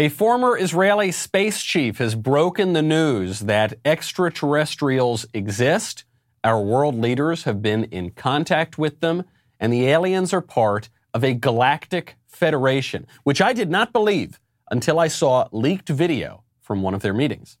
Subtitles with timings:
[0.00, 6.04] A former Israeli space chief has broken the news that extraterrestrials exist.
[6.44, 9.24] Our world leaders have been in contact with them,
[9.58, 14.38] and the aliens are part of a galactic federation, which I did not believe
[14.70, 17.58] until I saw leaked video from one of their meetings.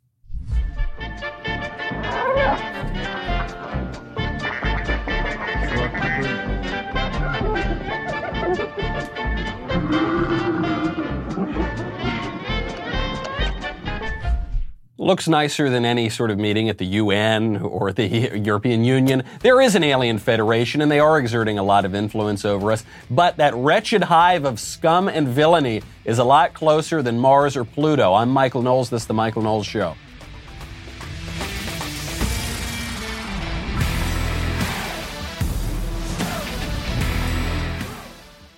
[15.08, 18.06] Looks nicer than any sort of meeting at the UN or the
[18.38, 19.22] European Union.
[19.40, 22.84] There is an alien federation, and they are exerting a lot of influence over us.
[23.08, 27.64] But that wretched hive of scum and villainy is a lot closer than Mars or
[27.64, 28.12] Pluto.
[28.12, 28.90] I'm Michael Knowles.
[28.90, 29.96] This is The Michael Knowles Show.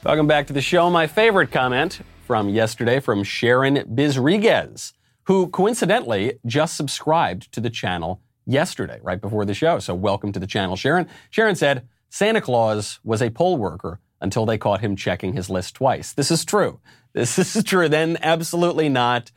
[0.03, 0.91] Welcome back to the show.
[0.91, 4.95] My favorite comment from yesterday from Sharon Bizriguez
[5.31, 9.79] who coincidentally just subscribed to the channel yesterday, right before the show.
[9.79, 11.07] So welcome to the channel, Sharon.
[11.31, 15.77] Sharon said Santa Claus was a poll worker until they caught him checking his list
[15.77, 16.15] twice.
[16.15, 16.81] This is true.
[17.13, 17.89] This is true.
[17.89, 19.31] Then absolutely not.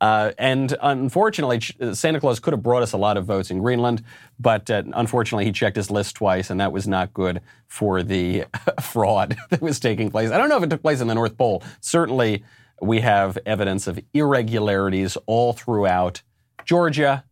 [0.00, 1.60] Uh, and unfortunately,
[1.92, 4.02] Santa Claus could have brought us a lot of votes in Greenland,
[4.40, 8.46] but uh, unfortunately, he checked his list twice, and that was not good for the
[8.82, 10.32] fraud that was taking place.
[10.32, 11.62] I don't know if it took place in the North Pole.
[11.80, 12.42] Certainly,
[12.80, 16.22] we have evidence of irregularities all throughout
[16.64, 17.24] Georgia,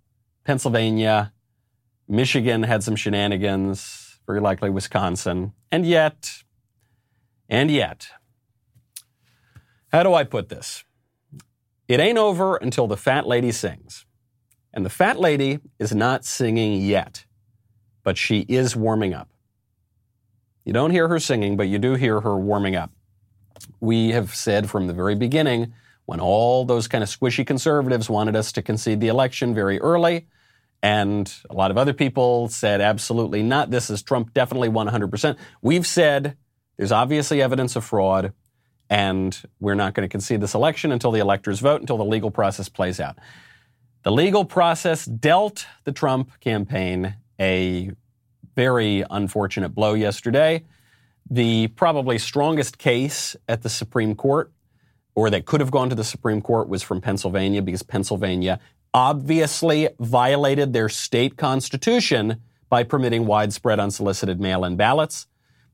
[0.44, 1.32] Pennsylvania,
[2.08, 5.52] Michigan had some shenanigans, very likely Wisconsin.
[5.72, 6.44] And yet,
[7.48, 8.08] and yet,
[9.92, 10.84] how do I put this?
[11.88, 14.06] It ain't over until the fat lady sings.
[14.72, 17.26] And the fat lady is not singing yet,
[18.02, 19.28] but she is warming up.
[20.64, 22.90] You don't hear her singing, but you do hear her warming up
[23.80, 25.74] we have said from the very beginning,
[26.06, 30.26] when all those kind of squishy conservatives wanted us to concede the election very early,
[30.82, 35.36] and a lot of other people said absolutely not, this is Trump definitely 100%.
[35.62, 36.36] We've said
[36.76, 38.34] there's obviously evidence of fraud,
[38.90, 42.30] and we're not going to concede this election until the electors vote, until the legal
[42.30, 43.16] process plays out.
[44.02, 47.92] The legal process dealt the Trump campaign a
[48.54, 50.64] very unfortunate blow yesterday.
[51.30, 54.52] The probably strongest case at the Supreme Court,
[55.14, 58.60] or that could have gone to the Supreme Court, was from Pennsylvania because Pennsylvania
[58.92, 65.26] obviously violated their state constitution by permitting widespread unsolicited mail in ballots.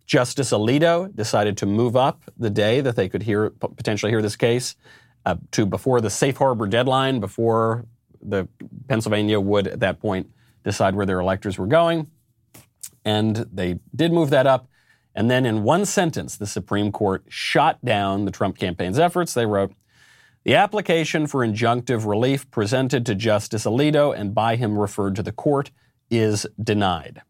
[0.06, 4.36] Justice Alito decided to move up the day that they could hear potentially hear this
[4.36, 4.74] case
[5.24, 7.84] uh, to before the safe harbor deadline, before
[8.22, 8.48] the
[8.88, 10.30] Pennsylvania would at that point
[10.64, 12.10] decide where their electors were going.
[13.04, 14.68] And they did move that up.
[15.14, 19.34] And then in one sentence, the Supreme Court shot down the Trump campaign's efforts.
[19.34, 19.74] They wrote,
[20.44, 25.32] the application for injunctive relief presented to Justice Alito and by him referred to the
[25.32, 25.70] court
[26.10, 27.22] is denied.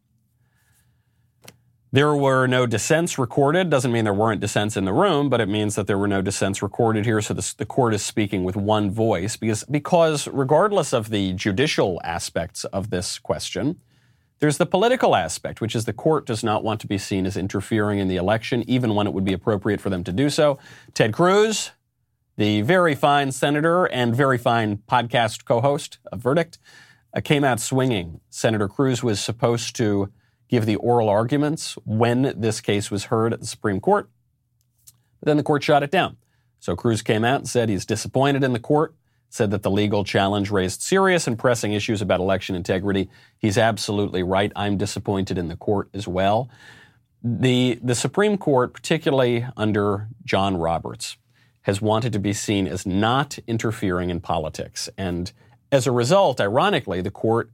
[1.93, 3.69] There were no dissents recorded.
[3.69, 6.21] Doesn't mean there weren't dissents in the room, but it means that there were no
[6.21, 7.19] dissents recorded here.
[7.21, 11.99] So the, the court is speaking with one voice because, because regardless of the judicial
[12.05, 13.81] aspects of this question,
[14.41, 17.37] there's the political aspect, which is the court does not want to be seen as
[17.37, 20.57] interfering in the election, even when it would be appropriate for them to do so.
[20.95, 21.71] Ted Cruz,
[22.37, 26.57] the very fine senator and very fine podcast co host of Verdict,
[27.15, 28.19] uh, came out swinging.
[28.31, 30.11] Senator Cruz was supposed to
[30.49, 34.09] give the oral arguments when this case was heard at the Supreme Court,
[35.19, 36.17] but then the court shot it down.
[36.59, 38.95] So Cruz came out and said he's disappointed in the court
[39.33, 43.09] said that the legal challenge raised serious and pressing issues about election integrity.
[43.39, 44.51] He's absolutely right.
[44.55, 46.49] I'm disappointed in the court as well.
[47.23, 51.17] The, the Supreme Court, particularly under John Roberts,
[51.61, 54.89] has wanted to be seen as not interfering in politics.
[54.97, 55.31] And
[55.71, 57.51] as a result, ironically, the court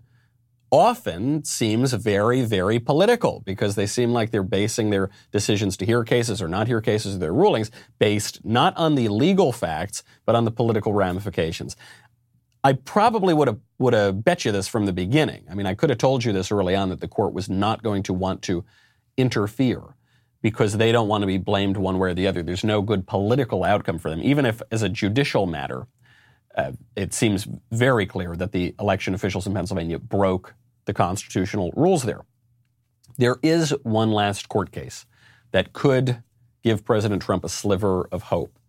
[0.71, 6.03] often seems very, very political because they seem like they're basing their decisions to hear
[6.03, 10.35] cases or not hear cases or their rulings based not on the legal facts, but
[10.35, 11.75] on the political ramifications.
[12.63, 15.45] I probably would have would have bet you this from the beginning.
[15.49, 17.83] I mean, I could have told you this early on that the court was not
[17.83, 18.65] going to want to
[19.15, 19.95] interfere
[20.41, 22.43] because they don't want to be blamed one way or the other.
[22.43, 25.87] There's no good political outcome for them, even if as a judicial matter
[26.57, 30.55] uh, it seems very clear that the election officials in Pennsylvania broke
[30.85, 32.21] the constitutional rules there.
[33.17, 35.05] There is one last court case
[35.51, 36.23] that could
[36.63, 38.59] give President Trump a sliver of hope.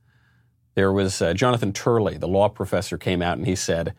[0.74, 3.94] There was uh, Jonathan Turley, the law professor, came out and he said,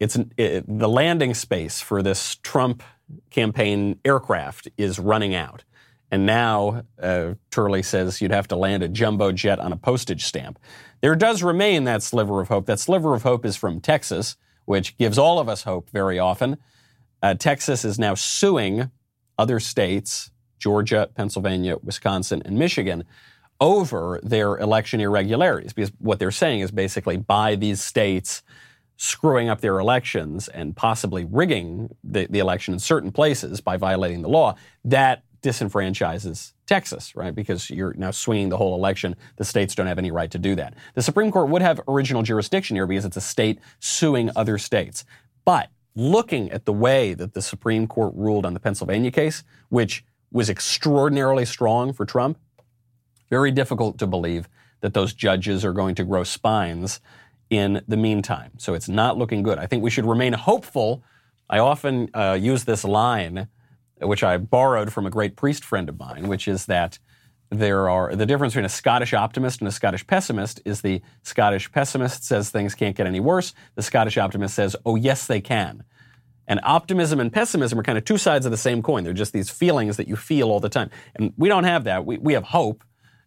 [0.00, 2.82] it's it, the landing space for this Trump
[3.30, 5.64] campaign aircraft is running out.
[6.12, 10.24] And now uh, Turley says you'd have to land a jumbo jet on a postage
[10.24, 10.58] stamp.
[11.00, 12.66] There does remain that sliver of hope.
[12.66, 14.36] That sliver of hope is from Texas,
[14.66, 16.58] which gives all of us hope very often.
[17.22, 18.90] Uh, Texas is now suing
[19.38, 23.04] other states, Georgia, Pennsylvania, Wisconsin, and Michigan,
[23.58, 25.72] over their election irregularities.
[25.72, 28.42] Because what they're saying is basically by these states
[28.98, 34.20] screwing up their elections and possibly rigging the, the election in certain places by violating
[34.20, 34.54] the law,
[34.84, 37.34] that disenfranchises Texas, right?
[37.34, 39.16] Because you're now swinging the whole election.
[39.36, 40.74] The states don't have any right to do that.
[40.94, 45.04] The Supreme Court would have original jurisdiction here because it's a state suing other states.
[45.44, 50.04] But looking at the way that the Supreme Court ruled on the Pennsylvania case, which
[50.30, 52.38] was extraordinarily strong for Trump,
[53.28, 54.48] very difficult to believe
[54.80, 57.00] that those judges are going to grow spines
[57.50, 58.52] in the meantime.
[58.56, 59.58] So it's not looking good.
[59.58, 61.02] I think we should remain hopeful.
[61.50, 63.48] I often uh, use this line,
[64.02, 66.98] which I borrowed from a great priest friend of mine, which is that
[67.50, 71.70] there are the difference between a Scottish optimist and a Scottish pessimist is the Scottish
[71.70, 73.52] pessimist says things can't get any worse.
[73.74, 75.84] The Scottish optimist says, oh, yes, they can.
[76.48, 79.04] And optimism and pessimism are kind of two sides of the same coin.
[79.04, 80.90] They're just these feelings that you feel all the time.
[81.14, 82.06] And we don't have that.
[82.06, 82.84] We, we have hope,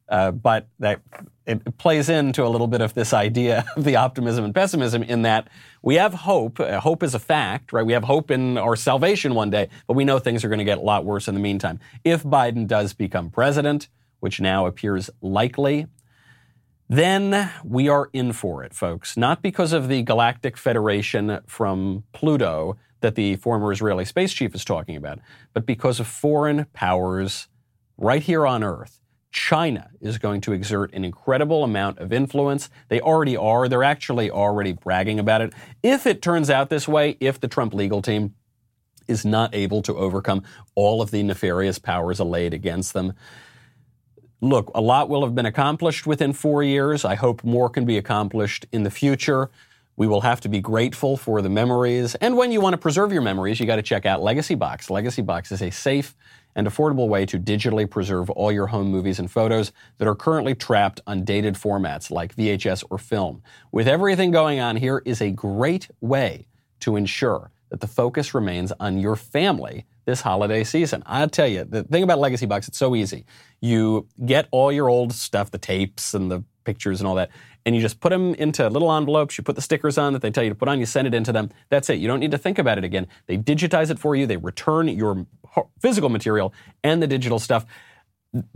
[0.09, 1.01] uh, but that
[1.45, 5.23] it plays into a little bit of this idea of the optimism and pessimism in
[5.23, 5.47] that
[5.81, 6.59] we have hope.
[6.59, 7.85] Uh, hope is a fact, right?
[7.85, 10.65] We have hope in our salvation one day, but we know things are going to
[10.65, 11.79] get a lot worse in the meantime.
[12.03, 15.87] If Biden does become president, which now appears likely,
[16.87, 19.17] then we are in for it, folks.
[19.17, 24.65] Not because of the Galactic Federation from Pluto that the former Israeli space chief is
[24.65, 25.19] talking about,
[25.53, 27.47] but because of foreign powers
[27.97, 28.99] right here on Earth.
[29.35, 32.69] China is going to exert an incredible amount of influence.
[32.87, 33.67] They already are.
[33.67, 35.53] They're actually already bragging about it.
[35.83, 38.33] If it turns out this way, if the Trump legal team
[39.09, 40.43] is not able to overcome
[40.73, 43.11] all of the nefarious powers allayed against them,
[44.39, 47.03] look, a lot will have been accomplished within four years.
[47.03, 49.51] I hope more can be accomplished in the future.
[49.97, 52.15] We will have to be grateful for the memories.
[52.15, 54.89] And when you want to preserve your memories, you got to check out Legacy Box.
[54.89, 56.15] Legacy Box is a safe
[56.55, 60.55] and affordable way to digitally preserve all your home movies and photos that are currently
[60.55, 63.41] trapped on dated formats like VHS or film.
[63.71, 66.47] With everything going on here is a great way
[66.79, 71.03] to ensure that the focus remains on your family this holiday season.
[71.05, 73.25] I tell you, the thing about Legacy Box, it's so easy.
[73.59, 77.31] You get all your old stuff, the tapes and the pictures and all that,
[77.65, 79.37] and you just put them into little envelopes.
[79.37, 80.79] You put the stickers on that they tell you to put on.
[80.79, 81.49] You send it into them.
[81.69, 81.95] That's it.
[81.95, 83.07] You don't need to think about it again.
[83.25, 84.27] They digitize it for you.
[84.27, 85.25] They return your
[85.81, 86.53] physical material
[86.83, 87.65] and the digital stuff.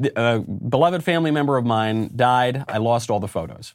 [0.02, 2.66] A uh, beloved family member of mine died.
[2.68, 3.74] I lost all the photos.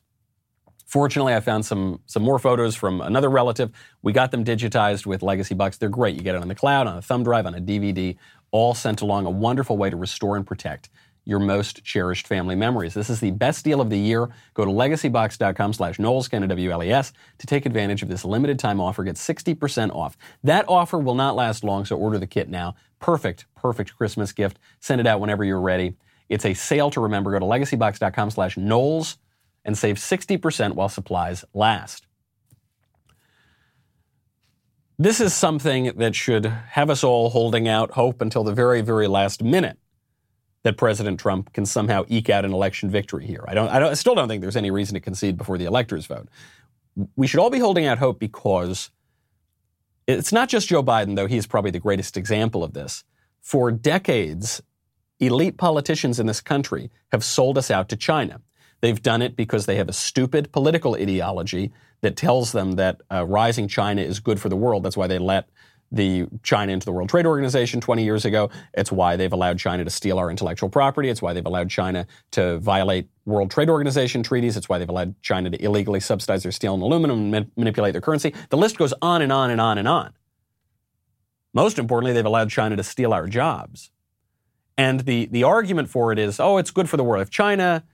[0.87, 3.73] Fortunately, I found some some more photos from another relative.
[4.03, 5.79] We got them digitized with Legacy Box.
[5.79, 6.15] They're great.
[6.15, 8.17] You get it on the cloud, on a thumb drive, on a DVD,
[8.51, 9.25] all sent along.
[9.25, 10.91] A wonderful way to restore and protect
[11.25, 12.95] your most cherished family memories.
[12.95, 14.29] This is the best deal of the year.
[14.53, 19.05] Go to legacybox.com slash Knowles, K-N-O-W-L-E-S, to take advantage of this limited time offer.
[19.05, 20.17] Get 60% off.
[20.43, 22.75] That offer will not last long, so order the kit now.
[23.01, 24.59] Perfect, perfect Christmas gift.
[24.81, 25.97] Send it out whenever you're ready.
[26.29, 27.31] It's a sale to remember.
[27.33, 29.19] Go to legacybox.com slash Knowles
[29.65, 32.07] and save 60% while supplies last.
[34.99, 39.09] This is something that should have us all holding out hope until the very, very
[39.09, 39.79] last minute
[40.65, 43.45] that President Trump can somehow eke out an election victory here.
[43.47, 45.67] I don't, I, don't, I still don't think there's any reason to concede before the
[45.67, 46.29] electors vote.
[47.17, 48.91] We should all be holding out hope because
[50.07, 53.05] it's not just Joe Biden, though he's probably the greatest example of this.
[53.41, 54.63] For decades,
[55.21, 58.41] elite politicians in this country have sold us out to China.
[58.81, 63.25] They've done it because they have a stupid political ideology that tells them that uh,
[63.25, 64.83] rising China is good for the world.
[64.83, 65.49] That's why they let
[65.95, 68.51] the China into the World Trade Organization 20 years ago.
[68.75, 71.09] It's why they've allowed China to steal our intellectual property.
[71.09, 74.57] It's why they've allowed China to violate World Trade Organization treaties.
[74.57, 78.01] It's why they've allowed China to illegally subsidize their steel and aluminum and manipulate their
[78.01, 78.35] currency.
[78.51, 80.13] The list goes on and on and on and on.
[81.53, 83.91] Most importantly, they've allowed China to steal our jobs.
[84.77, 87.23] And the, the argument for it is, oh, it's good for the world.
[87.23, 87.85] If China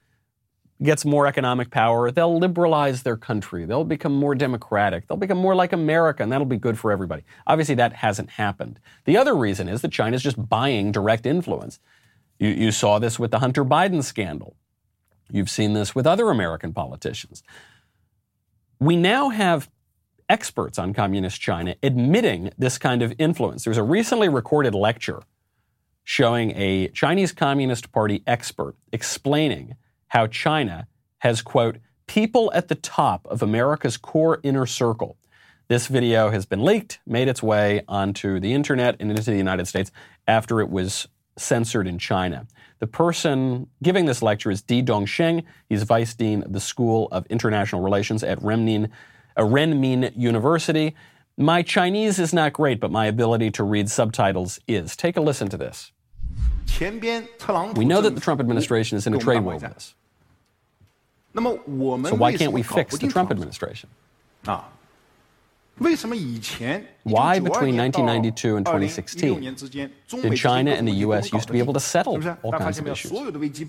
[0.83, 3.65] gets more economic power, they'll liberalize their country.
[3.65, 5.07] They'll become more democratic.
[5.07, 7.23] They'll become more like America, and that'll be good for everybody.
[7.45, 8.79] Obviously, that hasn't happened.
[9.05, 11.79] The other reason is that China's just buying direct influence.
[12.39, 14.55] You, you saw this with the Hunter Biden scandal.
[15.29, 17.43] You've seen this with other American politicians.
[18.79, 19.69] We now have
[20.27, 23.63] experts on communist China admitting this kind of influence.
[23.63, 25.21] There's a recently recorded lecture
[26.03, 29.75] showing a Chinese Communist Party expert explaining
[30.11, 30.87] how China
[31.19, 35.15] has, quote, people at the top of America's core inner circle.
[35.69, 39.69] This video has been leaked, made its way onto the internet and into the United
[39.69, 39.89] States
[40.27, 42.45] after it was censored in China.
[42.79, 45.45] The person giving this lecture is Di Dongsheng.
[45.69, 48.89] He's vice dean of the School of International Relations at Renmin,
[49.37, 50.93] uh, Renmin University.
[51.37, 54.97] My Chinese is not great, but my ability to read subtitles is.
[54.97, 55.93] Take a listen to this.
[57.77, 59.95] We know that the Trump administration is in a trade war with us.
[62.09, 63.89] So why can't we fix the Trump administration?
[67.03, 69.41] Why between 1992 and 2016
[70.21, 71.31] did China and the U.S.
[71.33, 73.11] used to be able to settle all kinds of issues,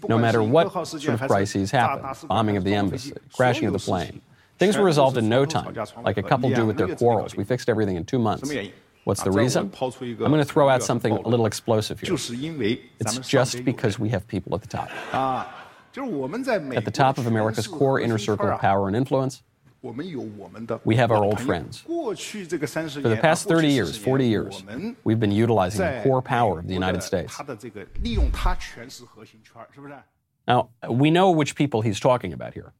[0.08, 4.20] no matter what sort of crises happened, bombing of the embassy, crashing of the plane?
[4.58, 7.34] Things were resolved in no time, like a couple do with their quarrels.
[7.34, 8.52] We fixed everything in two months.
[9.04, 9.72] What's the reason?
[10.26, 12.08] I'm going to throw out something a little explosive here.
[13.00, 14.90] It's just because we have people at the top.
[16.76, 19.42] At the top of America's core inner circle of power and influence,
[20.84, 21.84] we have our old friends.
[23.02, 24.62] For the past 30 years, 40 years,
[25.04, 27.36] we've been utilizing the core power of the United States.
[30.46, 32.72] Now, we know which people he's talking about here.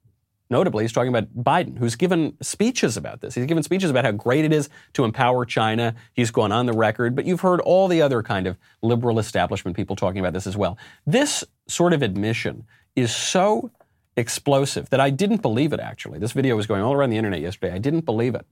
[0.51, 3.35] Notably, he's talking about Biden, who's given speeches about this.
[3.35, 5.95] He's given speeches about how great it is to empower China.
[6.13, 9.77] He's gone on the record, but you've heard all the other kind of liberal establishment
[9.77, 10.77] people talking about this as well.
[11.07, 13.71] This sort of admission is so
[14.17, 16.19] explosive that I didn't believe it actually.
[16.19, 17.75] This video was going all around the internet yesterday.
[17.75, 18.47] I didn't believe it.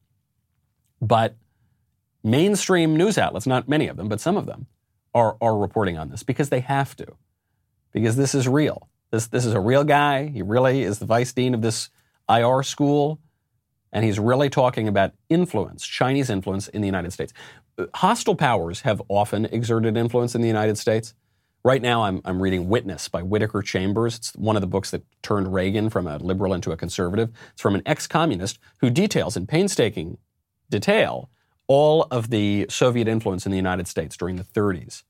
[1.02, 1.36] But
[2.22, 4.66] mainstream news outlets, not many of them, but some of them,
[5.14, 7.06] are, are reporting on this because they have to.
[7.92, 8.88] Because this is real.
[9.10, 10.26] This, this is a real guy.
[10.26, 11.90] He really is the vice dean of this
[12.28, 13.20] IR school.
[13.92, 17.32] And he's really talking about influence, Chinese influence in the United States.
[17.94, 21.14] Hostile powers have often exerted influence in the United States.
[21.64, 24.16] Right now, I'm, I'm reading Witness by Whittaker Chambers.
[24.16, 27.30] It's one of the books that turned Reagan from a liberal into a conservative.
[27.52, 30.18] It's from an ex communist who details in painstaking
[30.70, 31.28] detail
[31.66, 35.04] all of the Soviet influence in the United States during the 30s,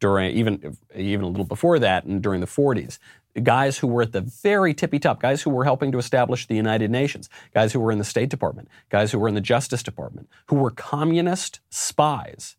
[0.00, 2.98] during even, even a little before that, and during the 40s.
[3.42, 6.54] Guys who were at the very tippy top, guys who were helping to establish the
[6.54, 9.82] United Nations, guys who were in the State Department, guys who were in the Justice
[9.82, 12.56] Department, who were communist spies.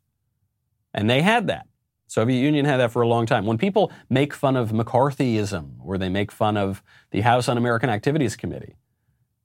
[0.94, 1.68] And they had that.
[2.08, 3.46] Soviet Union had that for a long time.
[3.46, 8.36] When people make fun of McCarthyism or they make fun of the House Un-American Activities
[8.36, 8.76] Committee,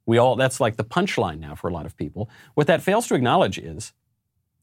[0.07, 2.29] we all that's like the punchline now for a lot of people.
[2.55, 3.93] What that fails to acknowledge is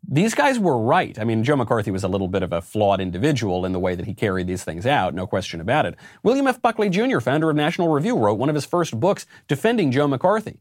[0.07, 1.17] these guys were right.
[1.19, 3.95] I mean, Joe McCarthy was a little bit of a flawed individual in the way
[3.95, 5.95] that he carried these things out, no question about it.
[6.23, 6.61] William F.
[6.61, 10.59] Buckley Jr., founder of National Review, wrote one of his first books defending Joe McCarthy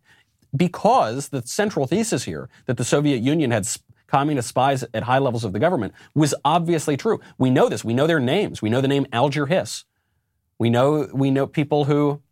[0.56, 3.66] because the central thesis here that the Soviet Union had
[4.06, 7.20] communist spies at high levels of the government was obviously true.
[7.38, 7.84] We know this.
[7.84, 8.62] We know their names.
[8.62, 9.84] We know the name Alger Hiss.
[10.58, 12.22] We know, we know people who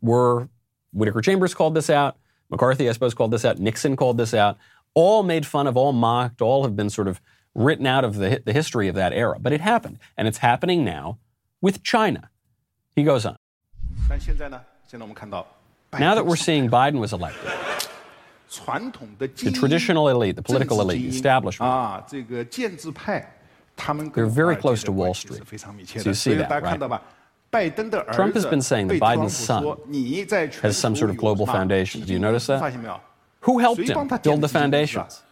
[0.00, 0.48] were,
[0.92, 2.16] Whittaker Chambers called this out.
[2.50, 3.58] McCarthy, I suppose, called this out.
[3.58, 4.58] Nixon called this out.
[4.94, 7.20] All made fun of, all mocked, all have been sort of
[7.54, 9.38] written out of the, the history of that era.
[9.40, 9.98] But it happened.
[10.16, 11.18] And it's happening now
[11.60, 12.30] with China.
[12.96, 13.36] He goes on.
[16.00, 17.50] Now that we're seeing Biden was elected,
[19.18, 21.70] the traditional elite, the political elite, establishment,
[24.14, 25.38] they're very close to Wall Street.
[26.02, 26.80] So you see that, right?
[28.14, 29.62] Trump has been saying that Biden's son
[30.62, 32.00] has some sort of global foundation.
[32.02, 32.60] Do you notice that?
[33.44, 35.22] Who helped him build the foundations?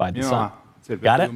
[0.00, 0.52] Biden's son.
[1.02, 1.30] Got it?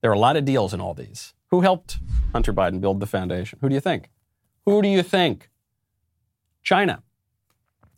[0.00, 1.34] There are a lot of deals in all these.
[1.50, 1.98] Who helped
[2.32, 3.58] Hunter Biden build the foundation?
[3.60, 4.10] Who do you think?
[4.66, 5.48] Who do you think?
[6.62, 7.02] China.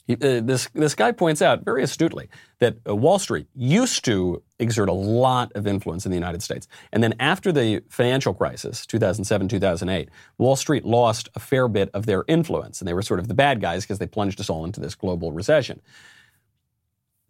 [0.06, 2.28] He, uh, this, this guy points out very astutely
[2.60, 6.66] that uh, Wall Street used to exert a lot of influence in the United States.
[6.92, 12.06] And then after the financial crisis, 2007, 2008, Wall Street lost a fair bit of
[12.06, 12.80] their influence.
[12.80, 14.94] And they were sort of the bad guys because they plunged us all into this
[14.94, 15.80] global recession.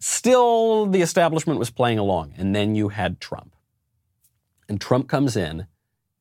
[0.00, 2.34] Still, the establishment was playing along.
[2.36, 3.54] And then you had Trump.
[4.68, 5.66] And Trump comes in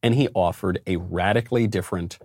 [0.02, 2.18] and he offered a radically different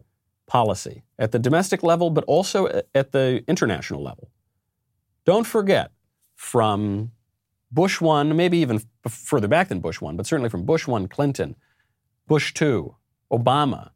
[0.46, 4.30] policy at the domestic level, but also at the international level.
[5.24, 5.92] Don't forget,
[6.34, 7.12] from
[7.70, 11.56] Bush 1, maybe even further back than Bush 1, but certainly from Bush 1, Clinton,
[12.26, 12.94] Bush 2,
[13.32, 13.90] Obama,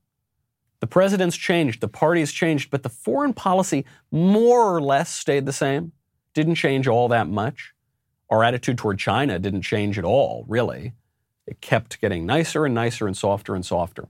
[0.80, 5.52] the presidents changed, the parties changed, but the foreign policy more or less stayed the
[5.52, 5.92] same,
[6.36, 7.72] didn't change all that much.
[8.28, 10.92] Our attitude toward China didn't change at all, really.
[11.46, 14.08] It kept getting nicer and nicer and softer and softer.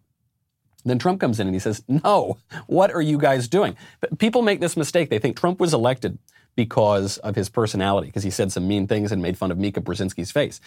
[0.84, 3.76] Then Trump comes in and he says, No, what are you guys doing?
[4.00, 5.08] But people make this mistake.
[5.08, 6.18] They think Trump was elected
[6.56, 9.80] because of his personality, because he said some mean things and made fun of Mika
[9.80, 10.60] Brzezinski's face.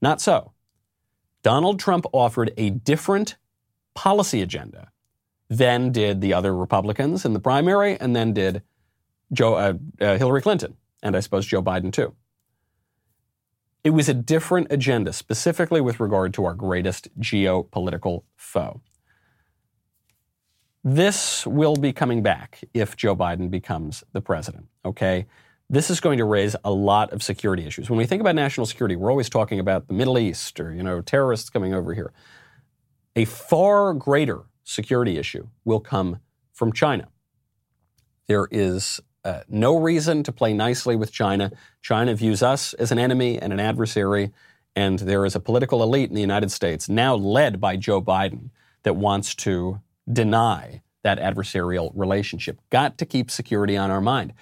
[0.00, 0.52] Not so.
[1.42, 3.36] Donald Trump offered a different
[3.94, 4.92] policy agenda
[5.48, 8.62] than did the other Republicans in the primary, and then did
[9.32, 12.14] Joe, uh, uh, Hillary Clinton, and I suppose Joe Biden too.
[13.84, 18.80] It was a different agenda, specifically with regard to our greatest geopolitical foe.
[20.82, 25.26] This will be coming back if Joe Biden becomes the president, okay?
[25.68, 27.90] This is going to raise a lot of security issues.
[27.90, 30.84] When we think about national security, we're always talking about the Middle East or, you
[30.84, 32.12] know, terrorists coming over here.
[33.16, 36.20] A far greater security issue will come
[36.52, 37.08] from China.
[38.28, 41.50] There is uh, no reason to play nicely with China.
[41.82, 44.30] China views us as an enemy and an adversary,
[44.76, 48.50] and there is a political elite in the United States, now led by Joe Biden,
[48.84, 49.80] that wants to
[50.10, 52.60] deny that adversarial relationship.
[52.70, 54.32] Got to keep security on our mind.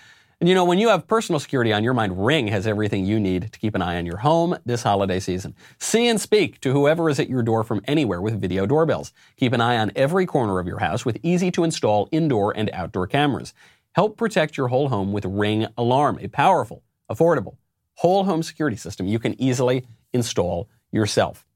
[0.40, 3.18] And you know, when you have personal security on your mind, Ring has everything you
[3.18, 5.54] need to keep an eye on your home this holiday season.
[5.78, 9.14] See and speak to whoever is at your door from anywhere with video doorbells.
[9.38, 12.68] Keep an eye on every corner of your house with easy to install indoor and
[12.74, 13.54] outdoor cameras.
[13.94, 17.56] Help protect your whole home with Ring Alarm, a powerful, affordable,
[17.94, 21.46] whole home security system you can easily install yourself.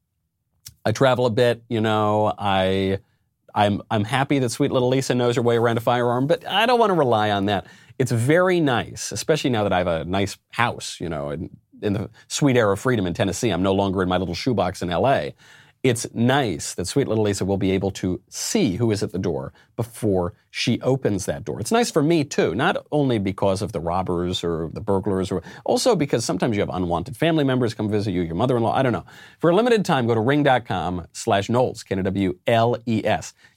[0.85, 2.99] I travel a bit, you know, I
[3.53, 6.65] I'm I'm happy that sweet little Lisa knows her way around a firearm, but I
[6.65, 7.67] don't want to rely on that.
[7.97, 11.49] It's very nice, especially now that I have a nice house, you know, in,
[11.81, 13.49] in the sweet air of freedom in Tennessee.
[13.49, 15.31] I'm no longer in my little shoebox in LA
[15.81, 19.19] it's nice that sweet little Lisa will be able to see who is at the
[19.19, 21.59] door before she opens that door.
[21.61, 25.41] It's nice for me too, not only because of the robbers or the burglars, or
[25.63, 28.75] also because sometimes you have unwanted family members come visit you, your mother-in-law.
[28.75, 29.05] I don't know.
[29.39, 31.85] For a limited time, go to ring.com/slash Knowles.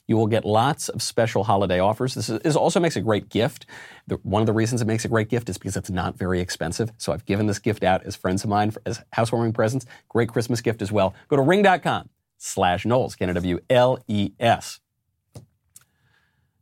[0.05, 2.13] You will get lots of special holiday offers.
[2.13, 3.65] This, is, this also makes a great gift.
[4.07, 6.41] The, one of the reasons it makes a great gift is because it's not very
[6.41, 6.91] expensive.
[6.97, 9.85] So I've given this gift out as friends of mine for, as housewarming presents.
[10.09, 11.15] Great Christmas gift as well.
[11.29, 12.09] Go to ring.com
[12.43, 14.79] slash Knowles, K-N-W-L-E-S.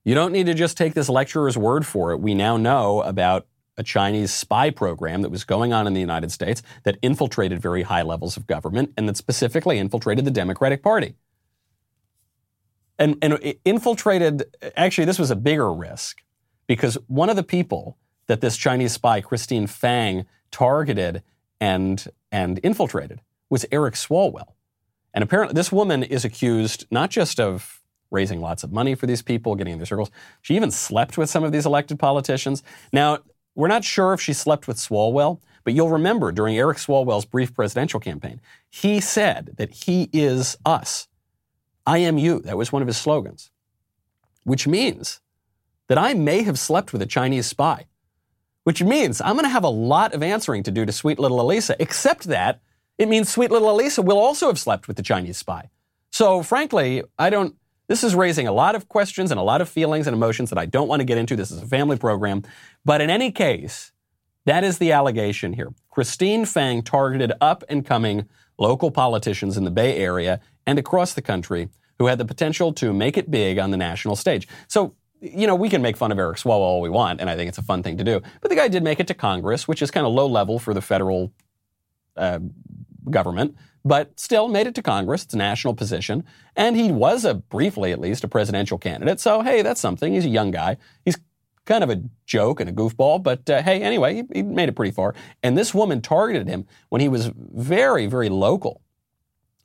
[0.03, 2.19] You don't need to just take this lecturer's word for it.
[2.19, 3.47] We now know about
[3.77, 7.81] a Chinese spy program that was going on in the United States that infiltrated very
[7.83, 11.15] high levels of government and that specifically infiltrated the Democratic Party.
[12.99, 14.43] And, and infiltrated,
[14.75, 16.21] actually, this was a bigger risk
[16.67, 17.97] because one of the people
[18.27, 21.23] that this Chinese spy, Christine Fang, targeted
[21.59, 24.53] and, and infiltrated was Eric Swalwell.
[25.13, 29.21] And apparently, this woman is accused not just of raising lots of money for these
[29.21, 32.61] people, getting in their circles, she even slept with some of these elected politicians.
[32.91, 33.19] Now,
[33.55, 37.53] we're not sure if she slept with Swalwell, but you'll remember during Eric Swalwell's brief
[37.53, 41.07] presidential campaign, he said that he is us.
[41.85, 42.39] I am you.
[42.39, 43.51] That was one of his slogans,
[44.43, 45.21] which means
[45.87, 47.85] that I may have slept with a Chinese spy,
[48.63, 51.39] which means I'm going to have a lot of answering to do to sweet little
[51.39, 52.61] Alisa, except that
[53.01, 55.71] it means sweet little Alisa will also have slept with the Chinese spy.
[56.11, 57.55] So, frankly, I don't.
[57.87, 60.59] This is raising a lot of questions and a lot of feelings and emotions that
[60.59, 61.35] I don't want to get into.
[61.35, 62.43] This is a family program.
[62.85, 63.91] But in any case,
[64.45, 65.73] that is the allegation here.
[65.89, 71.23] Christine Fang targeted up and coming local politicians in the Bay Area and across the
[71.23, 74.47] country who had the potential to make it big on the national stage.
[74.67, 77.35] So, you know, we can make fun of Eric Swalwell all we want, and I
[77.35, 78.21] think it's a fun thing to do.
[78.41, 80.75] But the guy did make it to Congress, which is kind of low level for
[80.75, 81.33] the federal
[82.15, 82.39] uh,
[83.09, 85.23] government, but still made it to Congress.
[85.23, 86.23] It's a national position.
[86.55, 89.19] And he was a briefly, at least, a presidential candidate.
[89.19, 90.13] So, hey, that's something.
[90.13, 90.77] He's a young guy.
[91.03, 91.17] He's
[91.65, 94.75] kind of a joke and a goofball, but uh, hey, anyway, he, he made it
[94.75, 95.13] pretty far.
[95.43, 98.81] And this woman targeted him when he was very, very local.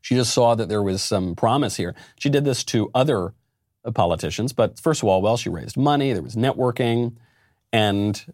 [0.00, 1.94] She just saw that there was some promise here.
[2.18, 3.34] She did this to other
[3.84, 7.16] uh, politicians, but first of all, well, she raised money, there was networking,
[7.72, 8.24] and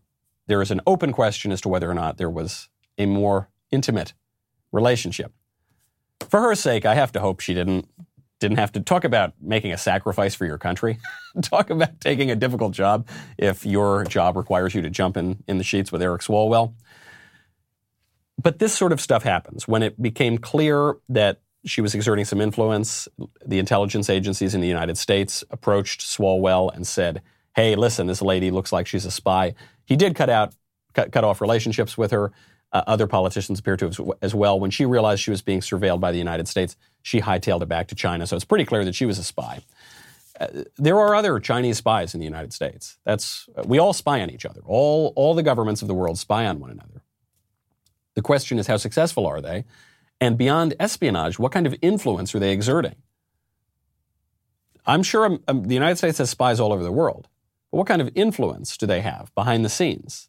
[0.49, 4.13] there is an open question as to whether or not there was a more intimate
[4.73, 5.33] relationship.
[6.29, 7.89] For her sake, I have to hope she didn't
[8.41, 10.99] didn't have to talk about making a sacrifice for your country.
[11.43, 13.07] talk about taking a difficult job
[13.39, 16.75] if your job requires you to jump in in the sheets with Eric Swalwell.
[18.43, 22.41] But this sort of stuff happens when it became clear that she was exerting some
[22.41, 23.07] influence.
[23.47, 27.23] The intelligence agencies in the United States approached Swalwell and said,
[27.55, 29.55] "Hey, listen, this lady looks like she's a spy."
[29.85, 30.55] He did cut out
[30.95, 32.33] cut, cut off relationships with her.
[32.73, 34.59] Uh, other politicians appear to have as well.
[34.59, 37.89] When she realized she was being surveilled by the United States, she hightailed it back
[37.89, 38.27] to China.
[38.27, 39.63] So it's pretty clear that she was a spy.
[40.41, 42.99] Uh, there are other Chinese spies in the United States.
[43.05, 44.63] That's uh, we all spy on each other.
[44.65, 47.03] All all the governments of the world spy on one another.
[48.15, 49.65] The question is how successful are they?
[50.21, 52.97] And beyond espionage, what kind of influence are they exerting?
[54.87, 57.29] I'm sure um, um the United States has spies all over the world.
[57.71, 60.29] But what kind of influence do they have behind the scenes?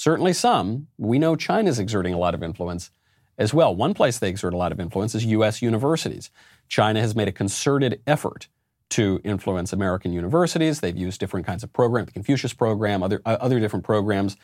[0.00, 0.86] Certainly some.
[0.96, 2.90] We know China's exerting a lot of influence
[3.36, 3.76] as well.
[3.76, 5.60] One place they exert a lot of influence is U.S.
[5.60, 6.30] universities.
[6.68, 8.48] China has made a concerted effort
[8.88, 10.80] to influence American universities.
[10.80, 14.38] They've used different kinds of programs, the Confucius program, other, uh, other different programs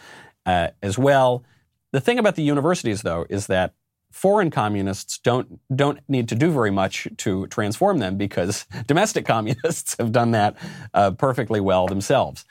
[0.44, 1.42] uh, as well.
[1.90, 3.72] The thing about the universities, though, is that
[4.12, 9.96] foreign communists don't don't need to do very much to transform them because domestic communists
[9.98, 10.54] have done that
[10.92, 12.44] uh, perfectly well themselves.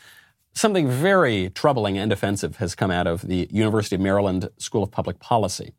[0.56, 4.92] Something very troubling and offensive has come out of the University of Maryland School of
[4.92, 5.74] Public Policy.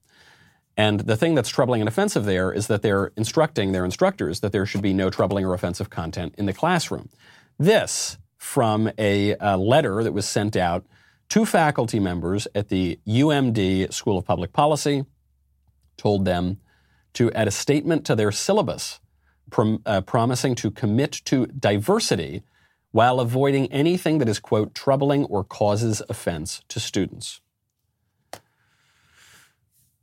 [0.77, 4.53] And the thing that's troubling and offensive there is that they're instructing their instructors that
[4.53, 7.09] there should be no troubling or offensive content in the classroom.
[7.59, 10.85] This from a, a letter that was sent out
[11.31, 15.05] to faculty members at the UMD School of Public Policy,
[15.97, 16.59] told them
[17.15, 19.01] to add a statement to their syllabus
[19.51, 22.43] prom, uh, promising to commit to diversity
[22.93, 27.41] while avoiding anything that is, quote, troubling or causes offense to students.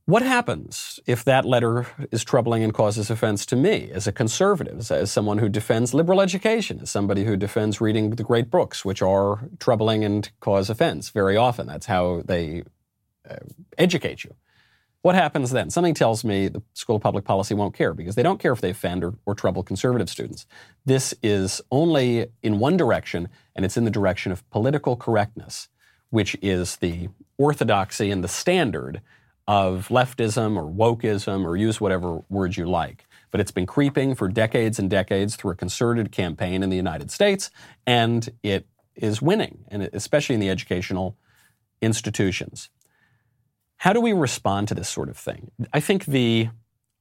[0.06, 4.92] What happens if that letter is troubling and causes offense to me as a conservative,
[4.92, 9.02] as someone who defends liberal education, as somebody who defends reading the great books, which
[9.02, 11.68] are troubling and cause offense very often?
[11.68, 12.64] That's how they
[13.30, 13.38] uh,
[13.78, 14.36] educate you.
[15.04, 15.70] What happens then?
[15.70, 18.62] Something tells me the School of Public Policy won't care because they don't care if
[18.62, 20.46] they offend or, or trouble conservative students.
[20.86, 25.68] This is only in one direction, and it's in the direction of political correctness,
[26.10, 29.02] which is the orthodoxy and the standard
[29.46, 33.06] of leftism or wokeism or use whatever word you like.
[33.30, 37.12] But it's been creeping for decades and decades through a concerted campaign in the United
[37.12, 37.52] States,
[37.86, 41.18] and it is winning, and especially in the educational
[41.82, 42.70] institutions.
[43.84, 45.52] How do we respond to this sort of thing?
[45.74, 46.48] I think the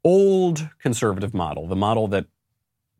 [0.02, 2.26] old conservative model, the model that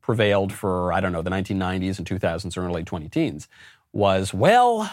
[0.01, 3.49] prevailed for, I don't know, the 1990s and 2000s or early 20 teens,
[3.93, 4.89] was well,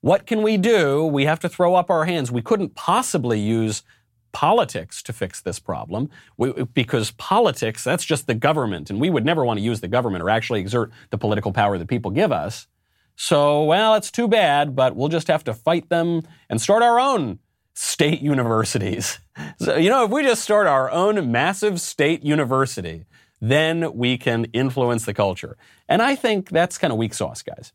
[0.00, 1.04] what can we do?
[1.04, 2.30] We have to throw up our hands.
[2.30, 3.82] We couldn't possibly use
[4.30, 9.24] politics to fix this problem we, because politics, that's just the government, and we would
[9.24, 12.30] never want to use the government or actually exert the political power that people give
[12.30, 12.68] us.
[13.16, 17.00] So, well, it's too bad, but we'll just have to fight them and start our
[17.00, 17.40] own
[17.80, 19.18] state universities.
[19.58, 23.06] So, you know, if we just start our own massive state university,
[23.40, 25.56] then we can influence the culture.
[25.88, 27.72] And I think that's kind of weak sauce, guys.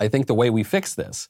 [0.00, 1.28] I think the way we fix this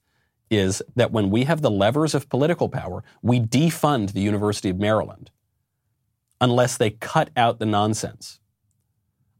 [0.50, 4.78] is that when we have the levers of political power, we defund the University of
[4.78, 5.32] Maryland
[6.40, 8.38] unless they cut out the nonsense,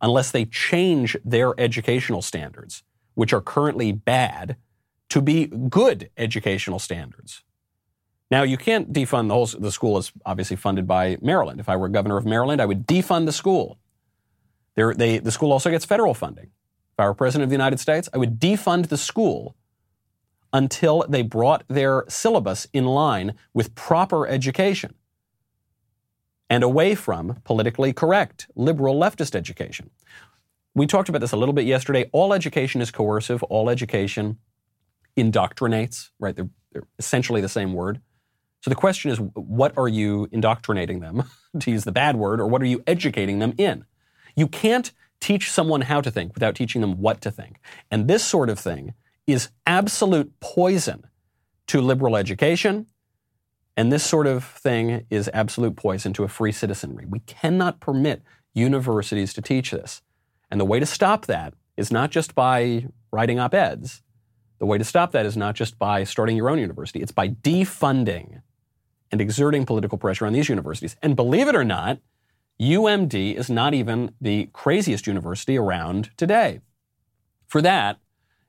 [0.03, 2.83] unless they change their educational standards,
[3.15, 4.57] which are currently bad,
[5.09, 7.45] to be good educational standards.
[8.31, 11.59] Now, you can't defund the whole, the school is obviously funded by Maryland.
[11.59, 13.79] If I were governor of Maryland, I would defund the school.
[14.77, 16.47] There, they, the school also gets federal funding.
[16.93, 19.57] If I were president of the United States, I would defund the school
[20.53, 24.95] until they brought their syllabus in line with proper education
[26.49, 29.91] and away from politically correct liberal leftist education.
[30.75, 32.09] We talked about this a little bit yesterday.
[32.13, 33.43] All education is coercive.
[33.45, 34.39] All education
[35.17, 36.35] indoctrinates, right?
[36.35, 38.01] They're, they're essentially the same word.
[38.63, 41.25] So the question is, what are you indoctrinating them,
[41.61, 43.85] to use the bad word, or what are you educating them in?
[44.37, 47.59] You can't teach someone how to think without teaching them what to think.
[47.91, 48.95] And this sort of thing
[49.27, 51.05] is absolute poison
[51.69, 52.87] to liberal education.
[53.77, 57.07] And this sort of thing is absolute poison to a free citizenry.
[57.07, 58.23] We cannot permit
[58.55, 60.03] universities to teach this.
[60.51, 64.03] And the way to stop that is not just by writing op eds.
[64.59, 67.29] The way to stop that is not just by starting your own university, it's by
[67.29, 68.43] defunding
[69.11, 70.97] and exerting political pressure on these universities.
[71.03, 71.99] And believe it or not,
[72.61, 76.61] UMD is not even the craziest university around today.
[77.47, 77.99] For that,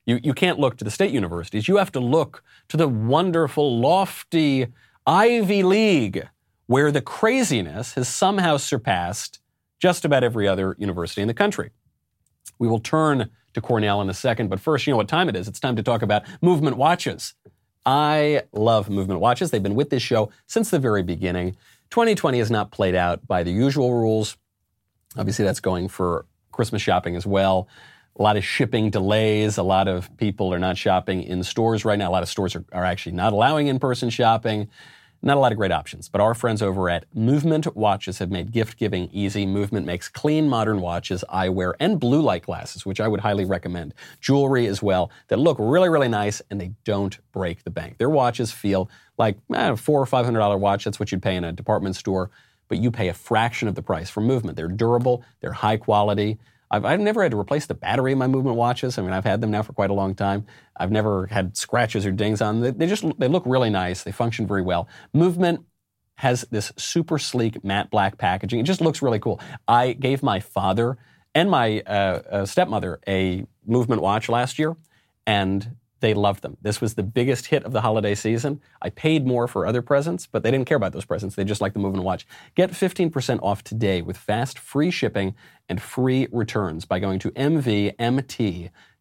[0.06, 1.68] you, you can't look to the state universities.
[1.68, 4.68] You have to look to the wonderful, lofty
[5.08, 6.28] Ivy League,
[6.68, 9.40] where the craziness has somehow surpassed
[9.80, 11.72] just about every other university in the country.
[12.60, 15.36] We will turn to Cornell in a second, but first, you know what time it
[15.36, 15.48] is.
[15.48, 17.34] It's time to talk about movement watches.
[17.86, 19.52] I love movement watches.
[19.52, 21.56] They've been with this show since the very beginning.
[21.90, 24.38] 2020 has not played out by the usual rules.
[25.18, 27.68] Obviously, that's going for Christmas shopping as well.
[28.18, 29.58] A lot of shipping delays.
[29.58, 32.10] A lot of people are not shopping in stores right now.
[32.10, 34.70] A lot of stores are, are actually not allowing in person shopping.
[35.24, 38.52] Not a lot of great options, but our friends over at Movement Watches have made
[38.52, 39.46] gift giving easy.
[39.46, 43.94] Movement makes clean, modern watches, eyewear, and blue light glasses, which I would highly recommend.
[44.20, 48.00] Jewelry as well that look really, really nice and they don't break the bank.
[48.00, 50.86] Their watches feel like eh, four or five hundred dollar watch.
[50.86, 52.32] That's what you'd pay in a department store,
[52.68, 54.58] but you pay a fraction of the price for Movement.
[54.58, 56.40] They're durable, they're high quality.
[56.72, 58.98] I've, I've never had to replace the battery in my movement watches.
[58.98, 60.46] I mean, I've had them now for quite a long time.
[60.82, 62.78] I've never had scratches or dings on them.
[62.78, 64.04] They, just they look really nice.
[64.04, 64.88] They function very well.
[65.14, 65.66] Movement
[66.16, 68.60] has this super sleek matte black packaging.
[68.60, 69.40] It just looks really cool.
[69.68, 70.98] I gave my father
[71.34, 74.76] and my uh, uh, stepmother a movement watch last year,
[75.26, 76.58] and They loved them.
[76.62, 78.60] This was the biggest hit of the holiday season.
[78.82, 81.36] I paid more for other presents, but they didn't care about those presents.
[81.36, 82.26] They just liked the movement watch.
[82.56, 85.36] Get 15% off today with fast, free shipping
[85.70, 87.32] and free returns by going to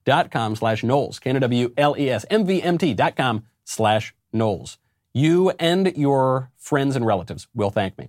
[0.06, 4.78] mvmt.com slash Knowles, K-N-W-L-E-S, mvmt.com slash Knowles.
[5.12, 8.08] You and your friends and relatives will thank me.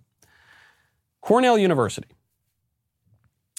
[1.22, 2.10] Cornell University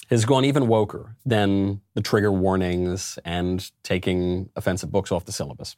[0.09, 5.75] has gone even woker than the trigger warnings and taking offensive books off the syllabus.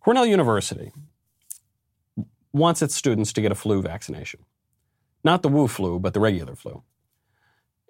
[0.00, 0.92] Cornell University
[2.52, 4.40] wants its students to get a flu vaccination.
[5.24, 6.82] Not the Wu flu, but the regular flu.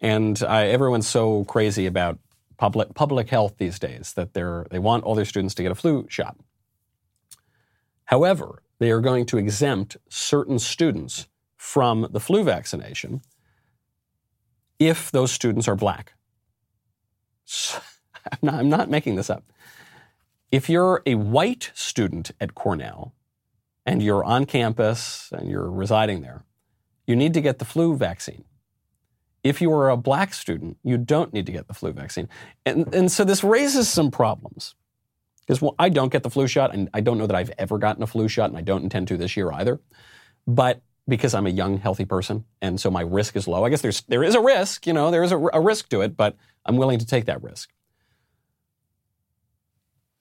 [0.00, 2.18] And I, everyone's so crazy about
[2.56, 5.74] public, public health these days that they're, they want all their students to get a
[5.74, 6.36] flu shot.
[8.06, 13.22] However, they are going to exempt certain students from the flu vaccination
[14.78, 16.14] if those students are black.
[17.44, 17.80] So,
[18.32, 19.44] I'm, not, I'm not making this up.
[20.50, 23.14] If you're a white student at Cornell
[23.86, 26.44] and you're on campus and you're residing there,
[27.06, 28.44] you need to get the flu vaccine.
[29.44, 32.28] If you are a black student, you don't need to get the flu vaccine.
[32.64, 34.74] And, and so this raises some problems.
[35.46, 37.76] Because well, I don't get the flu shot, and I don't know that I've ever
[37.76, 39.78] gotten a flu shot, and I don't intend to this year either.
[40.46, 43.62] But because I'm a young, healthy person, and so my risk is low.
[43.62, 46.00] I guess there's there is a risk, you know, there is a, a risk to
[46.00, 47.70] it, but I'm willing to take that risk.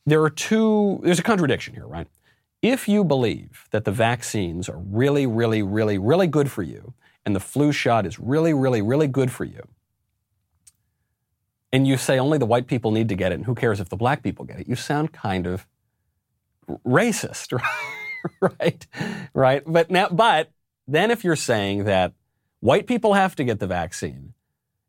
[0.06, 1.00] There are two.
[1.04, 2.08] There's a contradiction here, right?
[2.62, 6.94] If you believe that the vaccines are really, really, really, really good for you,
[7.26, 9.68] and the flu shot is really, really, really good for you,
[11.72, 13.90] and you say only the white people need to get it, and who cares if
[13.90, 15.68] the black people get it, you sound kind of
[16.86, 17.68] racist, right?
[18.60, 18.88] right?
[19.34, 19.64] Right?
[19.66, 20.52] But now, but
[20.88, 22.14] then, if you're saying that
[22.60, 24.34] white people have to get the vaccine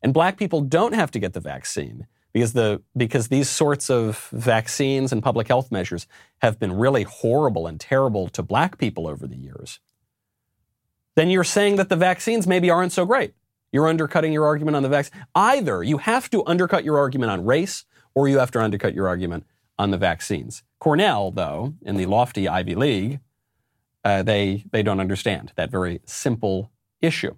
[0.02, 4.28] and black people don't have to get the vaccine because, the, because these sorts of
[4.32, 6.06] vaccines and public health measures
[6.42, 9.80] have been really horrible and terrible to black people over the years,
[11.14, 13.34] then you're saying that the vaccines maybe aren't so great.
[13.72, 15.26] You're undercutting your argument on the vaccine.
[15.34, 19.08] Either you have to undercut your argument on race or you have to undercut your
[19.08, 19.44] argument
[19.78, 20.62] on the vaccines.
[20.78, 23.20] Cornell, though, in the lofty Ivy League,
[24.04, 27.34] uh, they, they don't understand that very simple issue.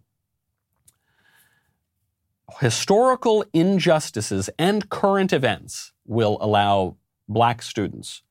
[2.61, 6.97] Historical injustices and current events will allow
[7.29, 8.23] black students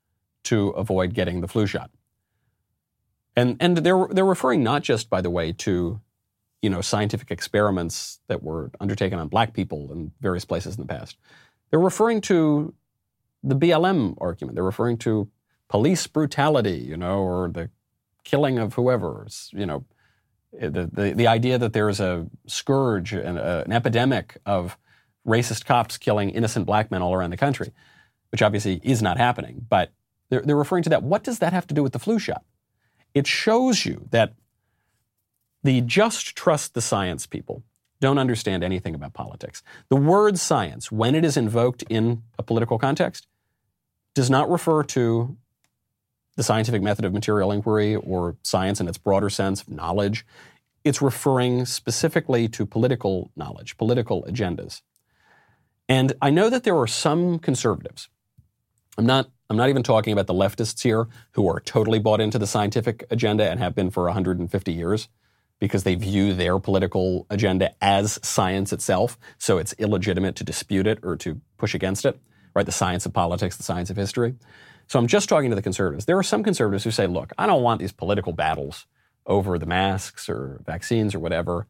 [0.44, 1.90] to avoid getting the flu shot.
[3.36, 6.00] And, and they're, they're referring not just, by the way, to
[6.66, 10.88] you know, scientific experiments that were undertaken on black people in various places in the
[10.88, 11.16] past.
[11.70, 12.74] They're referring to
[13.44, 14.56] the BLM argument.
[14.56, 15.30] They're referring to
[15.68, 17.70] police brutality, you know, or the
[18.24, 19.86] killing of whoever, you know,
[20.52, 24.76] the, the, the idea that there's a scourge, and uh, an epidemic of
[25.28, 27.74] racist cops killing innocent black men all around the country,
[28.32, 29.64] which obviously is not happening.
[29.70, 29.92] But
[30.30, 31.04] they're, they're referring to that.
[31.04, 32.44] What does that have to do with the flu shot?
[33.16, 34.34] It shows you that
[35.64, 37.64] the just trust the science people
[38.00, 39.64] don't understand anything about politics.
[39.90, 43.26] The word science, when it is invoked in a political context,
[44.14, 45.38] does not refer to
[46.36, 50.26] the scientific method of material inquiry or science in its broader sense, of knowledge.
[50.84, 54.82] It's referring specifically to political knowledge, political agendas.
[55.88, 58.10] And I know that there are some conservatives.
[58.98, 62.40] I'm not, I'm not even talking about the leftists here who are totally bought into
[62.40, 65.08] the scientific agenda and have been for 150 years
[65.60, 69.18] because they view their political agenda as science itself.
[69.38, 72.20] So it's illegitimate to dispute it or to push against it,
[72.56, 72.66] right?
[72.66, 74.36] The science of politics, the science of history.
[74.88, 76.06] So I'm just talking to the conservatives.
[76.06, 78.86] There are some conservatives who say, look, I don't want these political battles
[79.28, 81.68] over the masks or vaccines or whatever.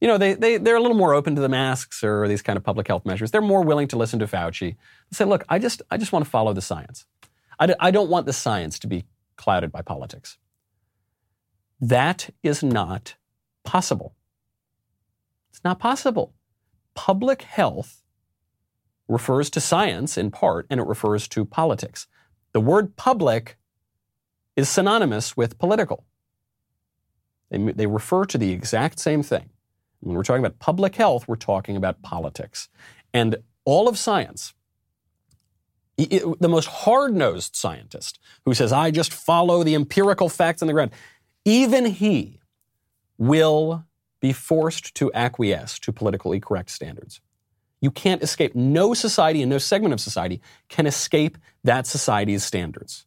[0.00, 2.56] You know, they, they, they're a little more open to the masks or these kind
[2.56, 3.30] of public health measures.
[3.30, 4.76] They're more willing to listen to Fauci and
[5.12, 7.06] say, look, I just, I just want to follow the science.
[7.58, 9.04] I d- I don't want the science to be
[9.36, 10.36] clouded by politics.
[11.80, 13.14] That is not
[13.62, 14.14] possible.
[15.50, 16.34] It's not possible.
[16.94, 18.02] Public health
[19.08, 22.06] refers to science in part, and it refers to politics.
[22.52, 23.56] The word public
[24.56, 26.04] is synonymous with political.
[27.50, 29.50] They, they refer to the exact same thing.
[30.04, 32.68] When we're talking about public health, we're talking about politics.
[33.12, 34.52] And all of science,
[35.96, 40.66] it, the most hard nosed scientist who says, I just follow the empirical facts on
[40.66, 40.90] the ground,
[41.44, 42.40] even he
[43.16, 43.84] will
[44.20, 47.20] be forced to acquiesce to politically correct standards.
[47.80, 48.54] You can't escape.
[48.54, 53.06] No society and no segment of society can escape that society's standards.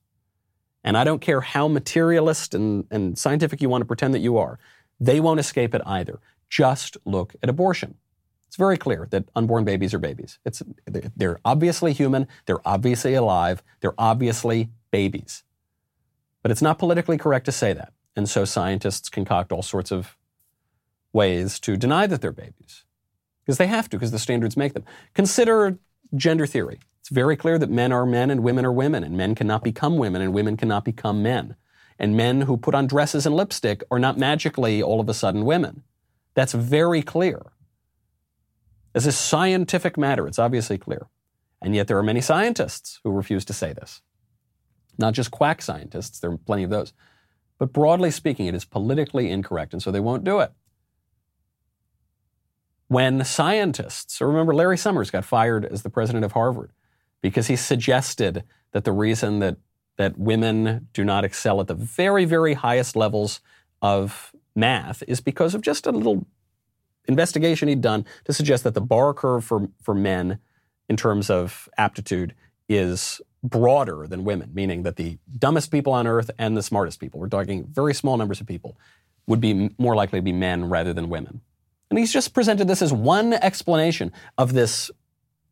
[0.83, 4.37] And I don't care how materialist and, and scientific you want to pretend that you
[4.37, 4.59] are,
[4.99, 6.19] they won't escape it either.
[6.49, 7.95] Just look at abortion.
[8.47, 10.39] It's very clear that unborn babies are babies.
[10.45, 15.43] It's, they're obviously human, they're obviously alive, they're obviously babies.
[16.41, 17.93] But it's not politically correct to say that.
[18.15, 20.15] And so scientists concoct all sorts of
[21.13, 22.85] ways to deny that they're babies.
[23.45, 24.85] Because they have to, because the standards make them.
[25.13, 25.77] Consider
[26.15, 26.79] gender theory.
[27.01, 29.97] It's very clear that men are men and women are women, and men cannot become
[29.97, 31.55] women and women cannot become men.
[31.99, 35.45] And men who put on dresses and lipstick are not magically all of a sudden
[35.45, 35.83] women.
[36.35, 37.41] That's very clear.
[38.93, 41.07] As a scientific matter, it's obviously clear.
[41.61, 44.01] And yet there are many scientists who refuse to say this.
[44.97, 46.93] Not just quack scientists, there are plenty of those.
[47.57, 50.51] But broadly speaking, it is politically incorrect, and so they won't do it.
[52.87, 56.71] When scientists, remember Larry Summers got fired as the president of Harvard
[57.21, 59.57] because he suggested that the reason that,
[59.97, 63.41] that women do not excel at the very, very highest levels
[63.81, 66.25] of math is because of just a little
[67.07, 70.39] investigation he'd done to suggest that the bell curve for, for men
[70.89, 72.33] in terms of aptitude
[72.69, 77.19] is broader than women, meaning that the dumbest people on earth and the smartest people,
[77.19, 78.77] we're talking very small numbers of people,
[79.25, 81.41] would be more likely to be men rather than women.
[81.89, 84.91] And he's just presented this as one explanation of this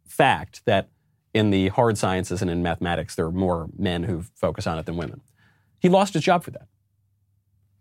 [0.05, 0.89] fact that
[1.35, 4.85] in the hard sciences and in mathematics, there are more men who focus on it
[4.85, 5.19] than women.
[5.79, 6.67] He lost his job for that.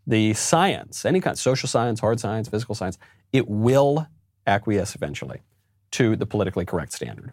[0.09, 2.99] The science, any kind, social science, hard science, physical science,
[3.33, 4.09] it will
[4.45, 5.43] acquiesce eventually
[5.93, 7.33] to the politically correct standard.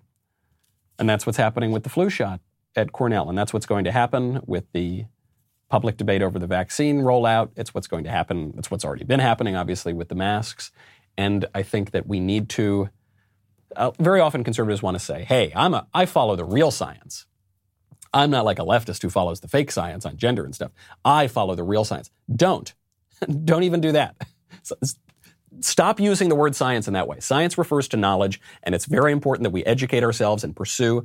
[0.99, 2.39] And that's what's happening with the flu shot
[2.75, 3.27] at Cornell.
[3.27, 5.05] And that's what's going to happen with the
[5.69, 7.49] public debate over the vaccine rollout.
[7.55, 8.53] It's what's going to happen.
[8.59, 10.71] It's what's already been happening, obviously, with the masks.
[11.17, 12.89] And I think that we need to.
[13.75, 17.25] Uh, very often, conservatives want to say, "Hey, I'm a, I follow the real science.
[18.13, 20.71] I'm not like a leftist who follows the fake science on gender and stuff.
[21.05, 22.73] I follow the real science." Don't,
[23.45, 24.15] don't even do that.
[25.61, 27.19] Stop using the word science in that way.
[27.19, 31.03] Science refers to knowledge, and it's very important that we educate ourselves and pursue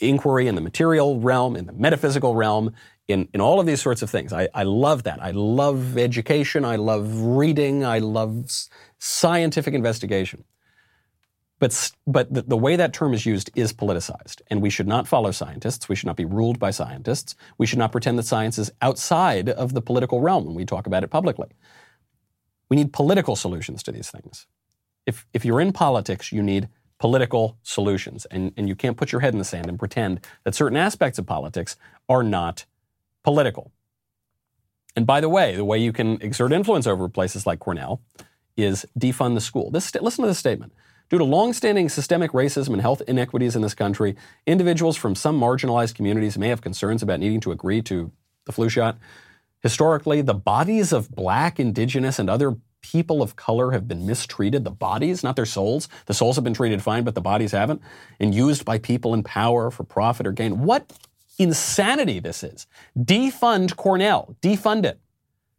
[0.00, 2.72] inquiry in the material realm, in the metaphysical realm,
[3.08, 4.32] in, in all of these sorts of things.
[4.32, 5.22] I, I love that.
[5.22, 6.64] I love education.
[6.64, 7.84] I love reading.
[7.84, 8.46] I love
[8.98, 10.44] scientific investigation.
[11.58, 15.08] But, but the, the, way that term is used is politicized, and we should not
[15.08, 15.88] follow scientists.
[15.88, 17.34] We should not be ruled by scientists.
[17.56, 20.86] We should not pretend that science is outside of the political realm when we talk
[20.86, 21.48] about it publicly.
[22.68, 24.46] We need political solutions to these things.
[25.06, 29.22] If, if you're in politics, you need political solutions, and, and you can't put your
[29.22, 31.76] head in the sand and pretend that certain aspects of politics
[32.08, 32.66] are not
[33.22, 33.72] political.
[34.94, 38.00] And by the way, the way you can exert influence over places like Cornell
[38.56, 39.70] is defund the school.
[39.70, 40.72] This, listen to this statement.
[41.08, 44.16] Due to longstanding systemic racism and health inequities in this country,
[44.46, 48.10] individuals from some marginalized communities may have concerns about needing to agree to
[48.44, 48.98] the flu shot.
[49.60, 54.64] Historically, the bodies of black, indigenous, and other people of color have been mistreated.
[54.64, 55.88] The bodies, not their souls.
[56.06, 57.82] The souls have been treated fine, but the bodies haven't.
[58.20, 60.62] And used by people in power for profit or gain.
[60.62, 60.92] What
[61.38, 62.66] insanity this is.
[62.98, 64.36] Defund Cornell.
[64.40, 65.00] Defund it.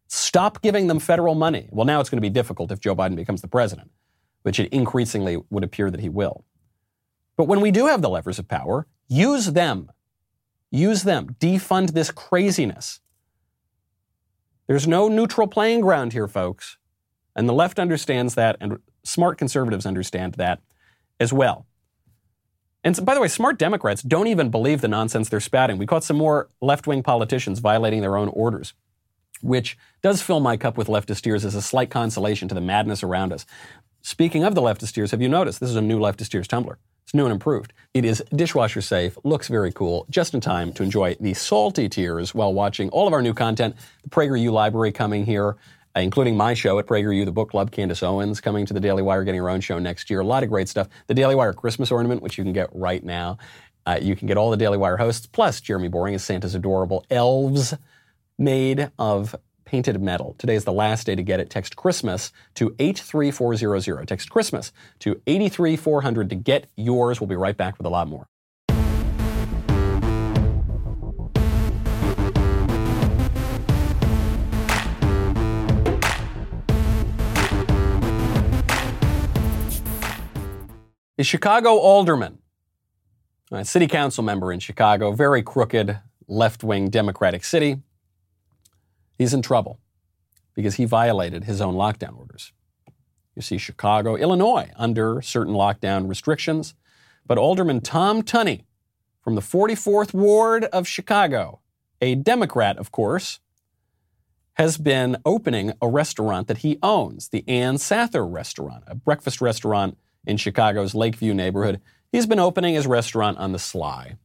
[0.08, 1.68] Stop giving them federal money.
[1.72, 3.92] Well, now it's going to be difficult if Joe Biden becomes the president,
[4.44, 6.46] which it increasingly would appear that he will.
[7.36, 9.92] But when we do have the levers of power, use them.
[10.72, 11.36] Use them.
[11.40, 13.00] Defund this craziness.
[14.68, 16.78] There's no neutral playing ground here, folks.
[17.36, 20.60] And the left understands that, and smart conservatives understand that
[21.20, 21.68] as well.
[22.84, 25.78] And by the way, smart Democrats don't even believe the nonsense they're spouting.
[25.78, 28.74] We caught some more left wing politicians violating their own orders,
[29.42, 33.04] which does fill my cup with leftist tears as a slight consolation to the madness
[33.04, 33.46] around us.
[34.08, 36.80] Speaking of the leftist tears, have you noticed this is a new leftist tears tumbler?
[37.04, 37.74] It's new and improved.
[37.94, 42.34] It is dishwasher safe, looks very cool, just in time to enjoy the salty tears
[42.34, 43.76] while watching all of our new content.
[44.04, 45.58] The PragerU library coming here,
[45.94, 49.04] uh, including my show at PragerU, the book club, Candace Owens coming to the Daily
[49.04, 50.22] Wire, getting her own show next year.
[50.22, 50.88] A lot of great stuff.
[51.08, 53.40] The Daily Wire Christmas ornament, which you can get right now.
[53.86, 57.06] Uh, you can get all the Daily Wire hosts, plus Jeremy Boring as Santa's adorable
[57.10, 57.74] elves
[58.40, 59.36] made of
[59.68, 60.34] painted metal.
[60.40, 61.50] Today is the last day to get it.
[61.50, 64.08] Text Christmas to 83400.
[64.08, 67.20] Text Christmas to 83400 to get yours.
[67.20, 68.28] We'll be right back with a lot more.
[81.20, 82.38] A Chicago alderman,
[83.52, 87.82] a city council member in Chicago, very crooked left wing Democratic city,
[89.18, 89.80] He's in trouble
[90.54, 92.52] because he violated his own lockdown orders.
[93.36, 96.74] You see, Chicago, Illinois, under certain lockdown restrictions.
[97.26, 98.64] But Alderman Tom Tunney
[99.22, 101.60] from the 44th Ward of Chicago,
[102.02, 103.40] a Democrat, of course,
[104.54, 109.98] has been opening a restaurant that he owns, the Ann Sather restaurant, a breakfast restaurant
[110.26, 111.80] in Chicago's Lakeview neighborhood.
[112.12, 114.18] He's been opening his restaurant on the sly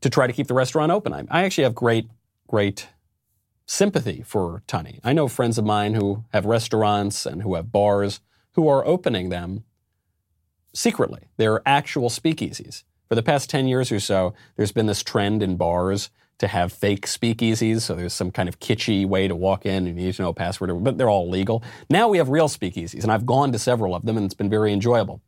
[0.00, 1.12] to try to keep the restaurant open.
[1.12, 2.08] I, I actually have great,
[2.46, 2.86] great
[3.66, 5.00] sympathy for Tunney.
[5.04, 8.20] I know friends of mine who have restaurants and who have bars
[8.52, 9.64] who are opening them
[10.74, 11.28] secretly.
[11.36, 12.84] They're actual speakeasies.
[13.08, 16.72] For the past 10 years or so, there's been this trend in bars to have
[16.72, 17.82] fake speakeasies.
[17.82, 20.30] So there's some kind of kitschy way to walk in and you need to know
[20.30, 21.62] a password, but they're all legal.
[21.88, 24.50] Now we have real speakeasies, and I've gone to several of them, and it's been
[24.50, 25.22] very enjoyable.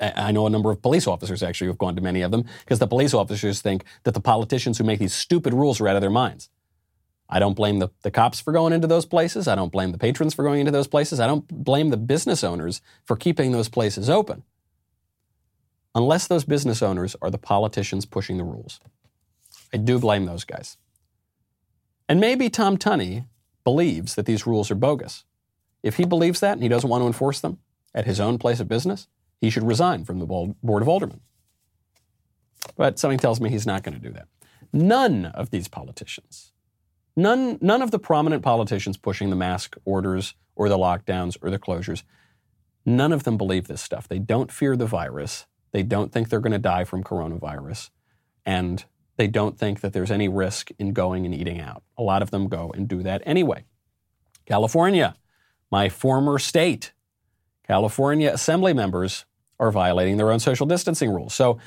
[0.00, 2.78] I know a number of police officers actually who've gone to many of them because
[2.78, 6.00] the police officers think that the politicians who make these stupid rules are out of
[6.00, 6.48] their minds.
[7.34, 9.48] I don't blame the, the cops for going into those places.
[9.48, 11.18] I don't blame the patrons for going into those places.
[11.18, 14.42] I don't blame the business owners for keeping those places open.
[15.94, 18.80] Unless those business owners are the politicians pushing the rules.
[19.72, 20.76] I do blame those guys.
[22.06, 23.24] And maybe Tom Tunney
[23.64, 25.24] believes that these rules are bogus.
[25.82, 27.60] If he believes that and he doesn't want to enforce them
[27.94, 29.08] at his own place of business,
[29.40, 31.20] he should resign from the Board of Aldermen.
[32.76, 34.28] But something tells me he's not going to do that.
[34.70, 36.51] None of these politicians,
[37.16, 41.58] none, none of the prominent politicians pushing the mask orders or the lockdowns or the
[41.58, 42.02] closures,
[42.84, 44.08] none of them believe this stuff.
[44.08, 45.46] They don't fear the virus.
[45.72, 47.90] They don't think they're going to die from coronavirus.
[48.44, 48.84] And
[49.16, 51.82] they don't think that there's any risk in going and eating out.
[51.96, 53.64] A lot of them go and do that anyway.
[54.46, 55.14] California,
[55.70, 56.92] my former state,
[57.66, 59.24] California assembly members
[59.60, 61.34] are violating their own social distancing rules.
[61.34, 61.58] So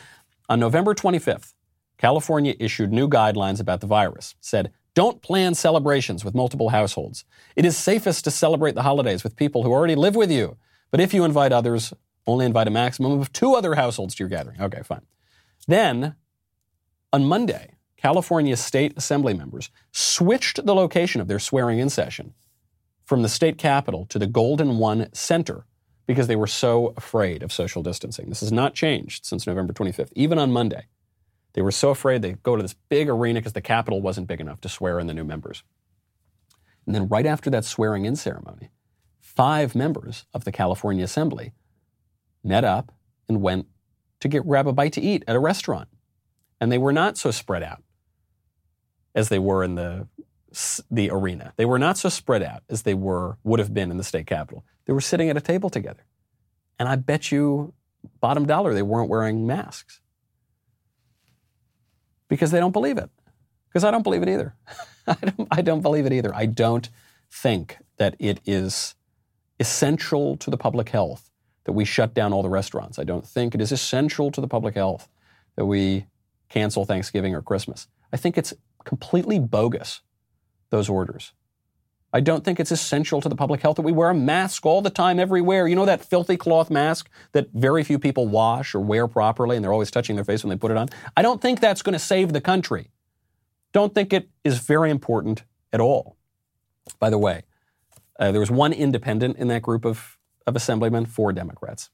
[0.50, 1.54] on November 25th,
[1.98, 4.36] California issued new guidelines about the virus.
[4.41, 7.26] Said, don't plan celebrations with multiple households.
[7.56, 10.58] It is safest to celebrate the holidays with people who already live with you.
[10.89, 11.93] But if you invite others,
[12.26, 14.60] only invite a maximum of two other households to your gathering.
[14.60, 15.02] Okay, fine.
[15.68, 16.16] Then,
[17.14, 22.34] on Monday, California state assembly members switched the location of their swearing in session
[23.04, 25.66] from the state capitol to the Golden One Center
[26.08, 28.30] because they were so afraid of social distancing.
[28.30, 30.86] This has not changed since November 25th, even on Monday.
[31.56, 34.41] They were so afraid they'd go to this big arena because the Capitol wasn't big
[34.41, 35.64] enough to swear in the new members.
[36.86, 38.70] And then, right after that swearing in ceremony,
[39.22, 41.53] five members of the California Assembly
[42.43, 42.91] met up
[43.30, 43.68] and went
[44.20, 45.88] to get grab a bite to eat at a restaurant.
[46.60, 47.82] And they were not so spread out
[49.16, 50.10] as they were in the
[50.91, 51.53] the arena.
[51.56, 54.28] They were not so spread out as they were would have been in the state
[54.28, 54.66] capitol.
[54.88, 56.03] They were sitting at a table together.
[56.78, 57.74] And I bet you
[58.20, 60.01] bottom dollar they weren't wearing masks.
[62.28, 63.09] Because they don't believe it.
[63.69, 64.55] Because I don't believe it either.
[65.07, 66.34] I, don't, I don't believe it either.
[66.34, 66.89] I don't
[67.32, 68.95] think that it is
[69.59, 71.30] essential to the public health
[71.65, 72.99] that we shut down all the restaurants.
[72.99, 75.07] I don't think it is essential to the public health
[75.55, 76.07] that we
[76.49, 77.88] cancel Thanksgiving or Christmas.
[78.13, 78.53] I think it's
[78.84, 80.01] completely bogus,
[80.69, 81.34] those orders.
[82.14, 84.82] I don't think it's essential to the public health that we wear a mask all
[84.82, 85.68] the time, everywhere.
[85.68, 89.64] You know that filthy cloth mask that very few people wash or wear properly and
[89.64, 90.88] they're always touching their face when they put it on?
[91.18, 92.91] I don't think that's going to save the country.
[93.74, 95.43] Don't think it is very important
[95.74, 96.16] at all.
[96.99, 97.43] By the way,
[98.18, 101.89] uh, there was one independent in that group of of assemblymen, four Democrats.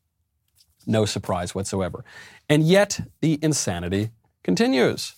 [0.86, 2.04] No surprise whatsoever.
[2.50, 4.12] And yet the insanity
[4.44, 5.16] continues.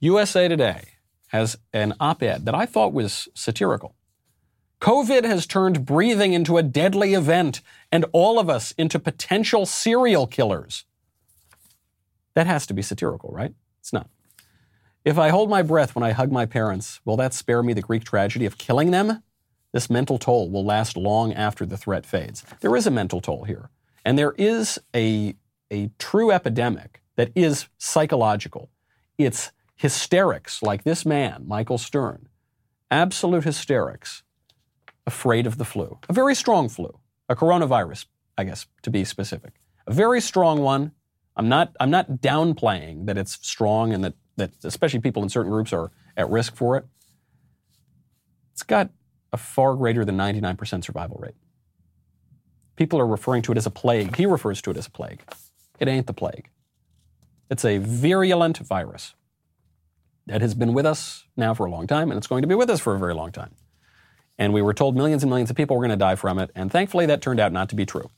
[0.00, 0.82] USA Today
[1.30, 3.94] has an op ed that I thought was satirical.
[4.80, 7.60] COVID has turned breathing into a deadly event
[7.92, 10.84] and all of us into potential serial killers.
[12.34, 13.54] That has to be satirical, right?
[13.80, 14.08] It's not.
[15.04, 17.82] If I hold my breath when I hug my parents, will that spare me the
[17.82, 19.22] Greek tragedy of killing them?
[19.72, 22.42] This mental toll will last long after the threat fades.
[22.60, 23.70] There is a mental toll here.
[24.04, 25.36] And there is a,
[25.70, 28.70] a true epidemic that is psychological.
[29.16, 32.28] It's hysterics like this man, Michael Stern,
[32.90, 34.22] absolute hysterics,
[35.06, 36.98] afraid of the flu, a very strong flu,
[37.30, 38.04] a coronavirus,
[38.36, 39.54] I guess, to be specific.
[39.86, 40.92] A very strong one.
[41.34, 45.50] I'm not, I'm not downplaying that it's strong and that, that especially people in certain
[45.50, 46.84] groups are at risk for it.
[48.52, 48.90] It's got
[49.32, 51.36] a far greater than 99% survival rate.
[52.76, 54.14] People are referring to it as a plague.
[54.16, 55.22] He refers to it as a plague.
[55.78, 56.50] It ain't the plague.
[57.48, 59.14] It's a virulent virus
[60.30, 62.54] that has been with us now for a long time, and it's going to be
[62.54, 63.52] with us for a very long time.
[64.38, 66.50] And we were told millions and millions of people were going to die from it,
[66.54, 68.10] and thankfully that turned out not to be true.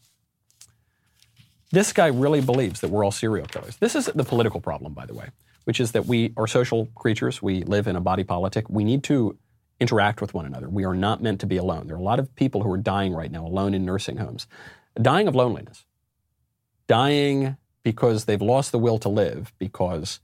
[1.71, 3.79] This guy really believes that we're all serial killers.
[3.79, 5.31] This is the political problem, by the way,
[5.65, 7.41] which is that we are social creatures.
[7.41, 8.69] We live in a body politic.
[8.69, 9.39] We need to
[9.81, 10.69] interact with one another.
[10.69, 11.87] We are not meant to be alone.
[11.87, 14.47] There are a lot of people who are dying right now alone in nursing homes,
[15.01, 15.87] dying of loneliness,
[16.89, 20.21] dying because they've lost the will to live because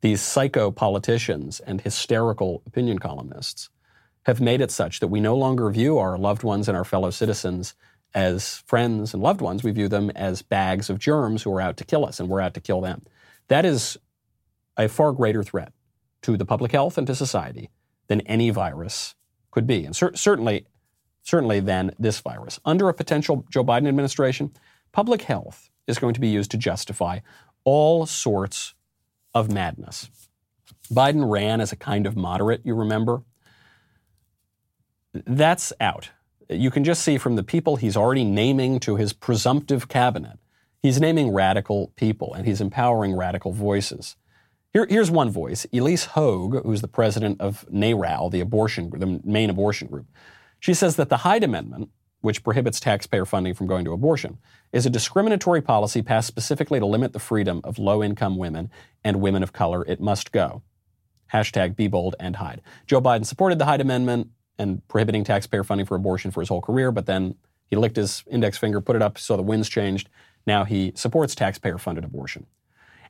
[0.00, 3.70] these psycho politicians and hysterical opinion columnists
[4.24, 7.10] have made it such that we no longer view our loved ones and our fellow
[7.10, 7.74] citizens
[8.14, 9.62] as friends and loved ones.
[9.62, 12.40] We view them as bags of germs who are out to kill us, and we're
[12.40, 13.02] out to kill them.
[13.48, 13.98] That is
[14.76, 15.72] a far greater threat
[16.22, 17.70] to the public health and to society
[18.08, 19.14] than any virus
[19.50, 20.66] could be, and cer- certainly,
[21.22, 22.60] certainly than this virus.
[22.64, 24.52] Under a potential Joe Biden administration,
[24.92, 27.20] public health is going to be used to justify
[27.64, 28.74] all sorts
[29.34, 30.10] of madness.
[30.92, 33.22] Biden ran as a kind of moderate, you remember.
[35.12, 36.10] That's out.
[36.48, 40.38] You can just see from the people he's already naming to his presumptive cabinet,
[40.80, 44.16] he's naming radical people and he's empowering radical voices.
[44.72, 49.50] Here, here's one voice, Ilyse Hogue, who's the president of NARAL, the abortion, the main
[49.50, 50.06] abortion group.
[50.60, 51.90] She says that the Hyde Amendment,
[52.20, 54.38] which prohibits taxpayer funding from going to abortion,
[54.72, 58.70] is a discriminatory policy passed specifically to limit the freedom of low income women
[59.04, 59.84] and women of color.
[59.86, 60.62] It must go.
[61.32, 62.62] Hashtag be bold and Hyde.
[62.86, 66.62] Joe Biden supported the Hyde Amendment and prohibiting taxpayer funding for abortion for his whole
[66.62, 67.34] career, but then
[67.66, 70.08] he licked his index finger, put it up, saw the winds changed.
[70.46, 72.46] Now he supports taxpayer funded abortion.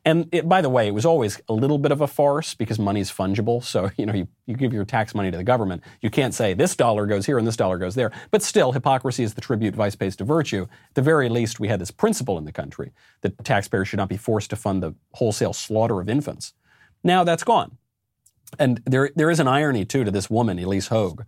[0.05, 2.78] And it, by the way, it was always a little bit of a farce because
[2.78, 3.62] money's fungible.
[3.62, 5.82] So, you know, you, you give your tax money to the government.
[6.01, 8.12] You can't say this dollar goes here and this dollar goes there.
[8.30, 10.62] But still, hypocrisy is the tribute vice pays to virtue.
[10.62, 12.92] At the very least, we had this principle in the country
[13.22, 16.55] that taxpayers should not be forced to fund the wholesale slaughter of infants.
[17.03, 17.76] Now that's gone.
[18.59, 21.24] And there, there is an irony, too, to this woman, Ilyse Hogue,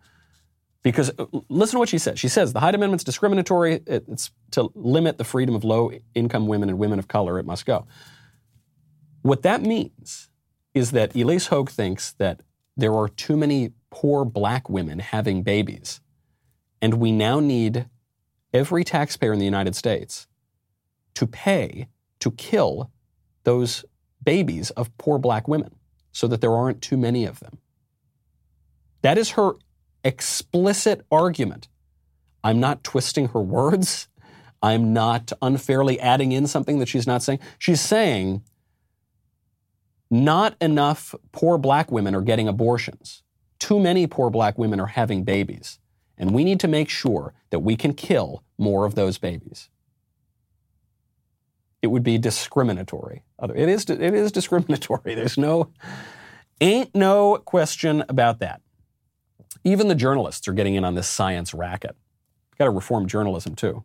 [0.83, 2.19] because uh, listen to what she says.
[2.19, 3.83] She says the Hyde Amendment's discriminatory.
[3.87, 7.39] It's to limit the freedom of low income women and women of color.
[7.39, 7.87] It must go.
[9.23, 10.29] What that means
[10.75, 12.43] is that Ilyse Hogue thinks that
[12.77, 16.01] there are too many poor black women having babies.
[16.81, 17.87] And we now need
[18.55, 20.27] every taxpayer in the United States
[21.15, 21.89] to pay
[22.21, 22.91] to kill
[23.45, 23.85] those
[24.23, 25.75] babies of poor black women
[26.13, 27.59] so that there aren't too many of them.
[29.03, 29.53] That is her
[30.05, 31.69] explicit argument.
[32.43, 34.09] I'm not twisting her words.
[34.63, 37.41] I'm not unfairly adding in something that she's not saying.
[37.59, 38.43] She's saying
[40.11, 43.23] not enough poor black women are getting abortions.
[43.59, 45.79] Too many poor black women are having babies.
[46.19, 49.69] And we need to make sure that we can kill more of those babies.
[51.81, 53.23] It would be discriminatory.
[53.43, 55.01] It is, it is discriminatory.
[55.15, 55.71] There's no,
[56.61, 58.61] ain't no question about that.
[59.65, 61.97] Even the journalists are getting in on this science racket.
[62.59, 63.85] Got to reform journalism too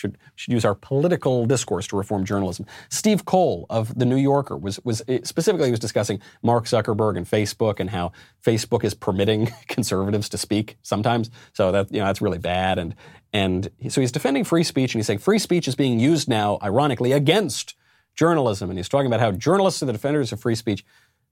[0.00, 2.66] should should use our political discourse to reform journalism.
[2.88, 7.26] Steve Coll of the New Yorker was was eh, specifically was discussing Mark Zuckerberg and
[7.28, 8.12] Facebook and how
[8.44, 11.30] Facebook is permitting conservatives to speak sometimes.
[11.52, 12.94] So that you know that's really bad and
[13.32, 16.58] and so he's defending free speech and he's saying free speech is being used now
[16.62, 17.74] ironically against
[18.14, 20.84] journalism and he's talking about how journalists are the defenders of free speech.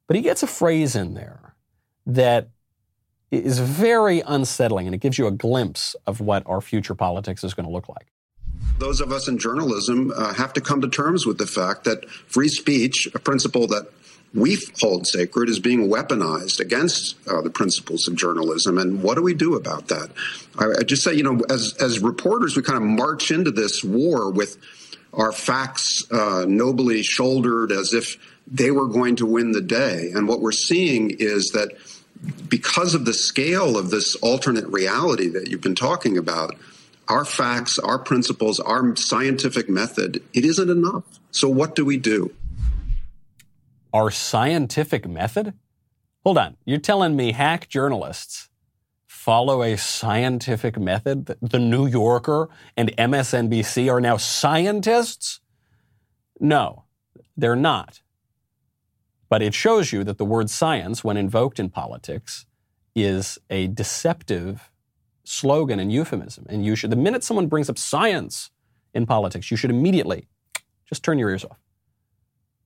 [0.06, 1.54] But he gets a phrase in there
[2.06, 2.48] that
[3.30, 7.52] is very unsettling and it gives you a glimpse of what our future politics is
[7.52, 8.06] going to look like
[8.78, 12.08] those of us in journalism uh, have to come to terms with the fact that
[12.08, 13.90] free speech, a principle that
[14.34, 18.78] we hold sacred, is being weaponized against uh, the principles of journalism.
[18.78, 20.10] And what do we do about that?
[20.58, 23.82] I, I just say, you know, as as reporters, we kind of march into this
[23.82, 24.58] war with
[25.14, 30.10] our facts uh, nobly shouldered as if they were going to win the day.
[30.14, 31.72] And what we're seeing is that
[32.48, 36.54] because of the scale of this alternate reality that you've been talking about,
[37.08, 41.04] our facts, our principles, our scientific method, it isn't enough.
[41.30, 42.34] So what do we do?
[43.92, 45.54] Our scientific method?
[46.24, 46.56] Hold on.
[46.64, 48.48] You're telling me hack journalists
[49.06, 51.36] follow a scientific method?
[51.40, 55.40] The New Yorker and MSNBC are now scientists?
[56.40, 56.84] No,
[57.36, 58.00] they're not.
[59.28, 62.46] But it shows you that the word science, when invoked in politics,
[62.94, 64.70] is a deceptive
[65.28, 66.46] slogan and euphemism.
[66.48, 68.50] And you should, the minute someone brings up science
[68.94, 70.28] in politics, you should immediately
[70.86, 71.58] just turn your ears off.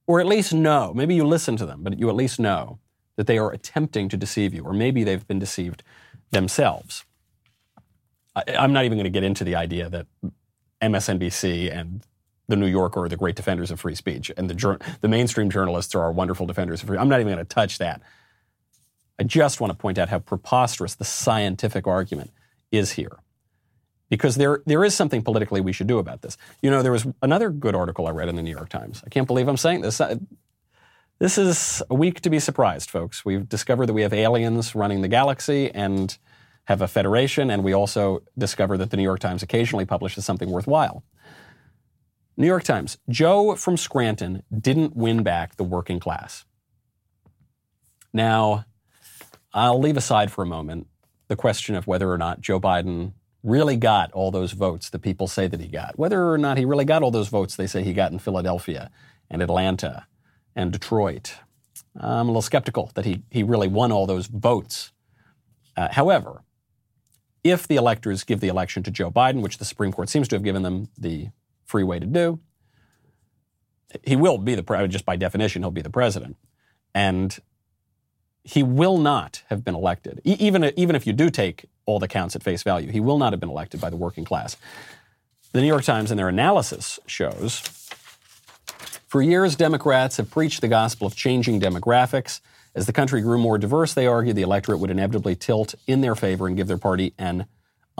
[0.06, 2.78] Or at least know, maybe you listen to them, but you at least know
[3.16, 5.82] that they are attempting to deceive you, or maybe they've been deceived
[6.30, 7.04] themselves.
[8.34, 10.06] I, am not even going to get into the idea that
[10.80, 12.04] MSNBC and
[12.48, 15.94] the New Yorker are the great defenders of free speech, and the, the mainstream journalists
[15.94, 16.98] are our wonderful defenders of free.
[16.98, 18.02] I'm not even going to touch that.
[19.18, 22.30] I just want to point out how preposterous the scientific argument
[22.72, 23.18] is here.
[24.08, 26.36] Because there, there is something politically we should do about this.
[26.60, 29.02] You know, there was another good article I read in the New York Times.
[29.06, 30.02] I can't believe I'm saying this.
[31.18, 33.24] This is a week to be surprised, folks.
[33.24, 36.18] We've discovered that we have aliens running the galaxy and
[36.64, 40.50] have a federation, and we also discover that the New York Times occasionally publishes something
[40.50, 41.04] worthwhile.
[42.36, 46.44] New York Times Joe from Scranton didn't win back the working class.
[48.12, 48.64] Now,
[49.54, 50.86] I'll leave aside for a moment
[51.32, 55.26] the question of whether or not Joe Biden really got all those votes that people
[55.26, 55.98] say that he got.
[55.98, 58.90] Whether or not he really got all those votes they say he got in Philadelphia
[59.30, 60.06] and Atlanta
[60.54, 61.36] and Detroit,
[61.98, 64.92] I'm a little skeptical that he, he really won all those votes.
[65.74, 66.42] Uh, however,
[67.42, 70.36] if the electors give the election to Joe Biden, which the Supreme Court seems to
[70.36, 71.30] have given them the
[71.64, 72.40] free way to do,
[74.02, 74.92] he will be the president.
[74.92, 76.36] Just by definition, he'll be the president,
[76.94, 77.38] and
[78.44, 80.20] he will not have been elected.
[80.24, 83.18] E- even even if you do take all the counts at face value, he will
[83.18, 84.56] not have been elected by the working class.
[85.52, 87.60] The New York Times, in their analysis, shows
[89.06, 92.40] for years Democrats have preached the gospel of changing demographics.
[92.74, 96.14] As the country grew more diverse, they argued the electorate would inevitably tilt in their
[96.14, 97.44] favor and give their party an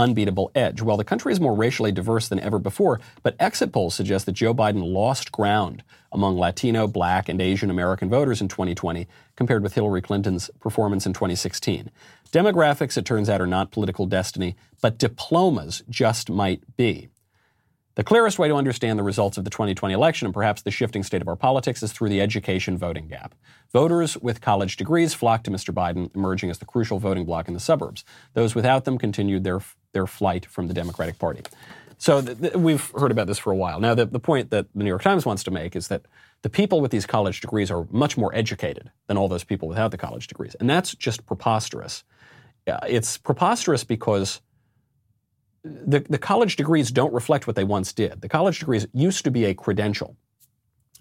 [0.02, 0.82] unbeatable edge.
[0.82, 4.32] Well, the country is more racially diverse than ever before, but exit polls suggest that
[4.32, 9.74] Joe Biden lost ground among Latino, Black, and Asian American voters in 2020 compared with
[9.74, 11.90] Hillary Clinton's performance in 2016.
[12.32, 17.08] Demographics, it turns out, are not political destiny, but diplomas just might be.
[17.94, 21.02] The clearest way to understand the results of the 2020 election and perhaps the shifting
[21.02, 23.34] state of our politics is through the education voting gap.
[23.70, 25.74] Voters with college degrees flocked to Mr.
[25.74, 28.02] Biden, emerging as the crucial voting bloc in the suburbs.
[28.32, 29.60] Those without them continued their,
[29.92, 31.42] their flight from the Democratic Party.
[31.98, 33.78] So th- th- we've heard about this for a while.
[33.78, 36.02] Now, the, the point that the New York Times wants to make is that
[36.42, 39.92] the people with these college degrees are much more educated than all those people without
[39.92, 40.56] the college degrees.
[40.58, 42.02] And that's just preposterous.
[42.66, 44.40] Uh, it's preposterous because
[45.62, 48.20] the, the college degrees don't reflect what they once did.
[48.20, 50.16] The college degrees used to be a credential.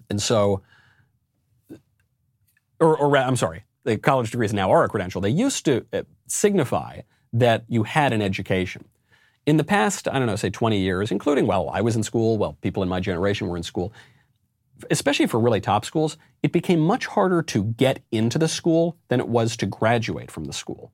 [0.08, 0.62] And so,
[2.78, 5.20] or, or I'm sorry, the college degrees now are a credential.
[5.20, 7.00] They used to uh, signify
[7.32, 8.84] that you had an education.
[9.46, 12.38] In the past, I don't know, say 20 years, including while I was in school,
[12.38, 13.92] well, people in my generation were in school,
[14.90, 19.20] especially for really top schools, it became much harder to get into the school than
[19.20, 20.92] it was to graduate from the school.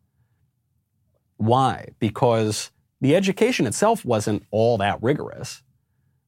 [1.36, 1.88] Why?
[1.98, 2.70] Because
[3.00, 5.62] the education itself wasn't all that rigorous,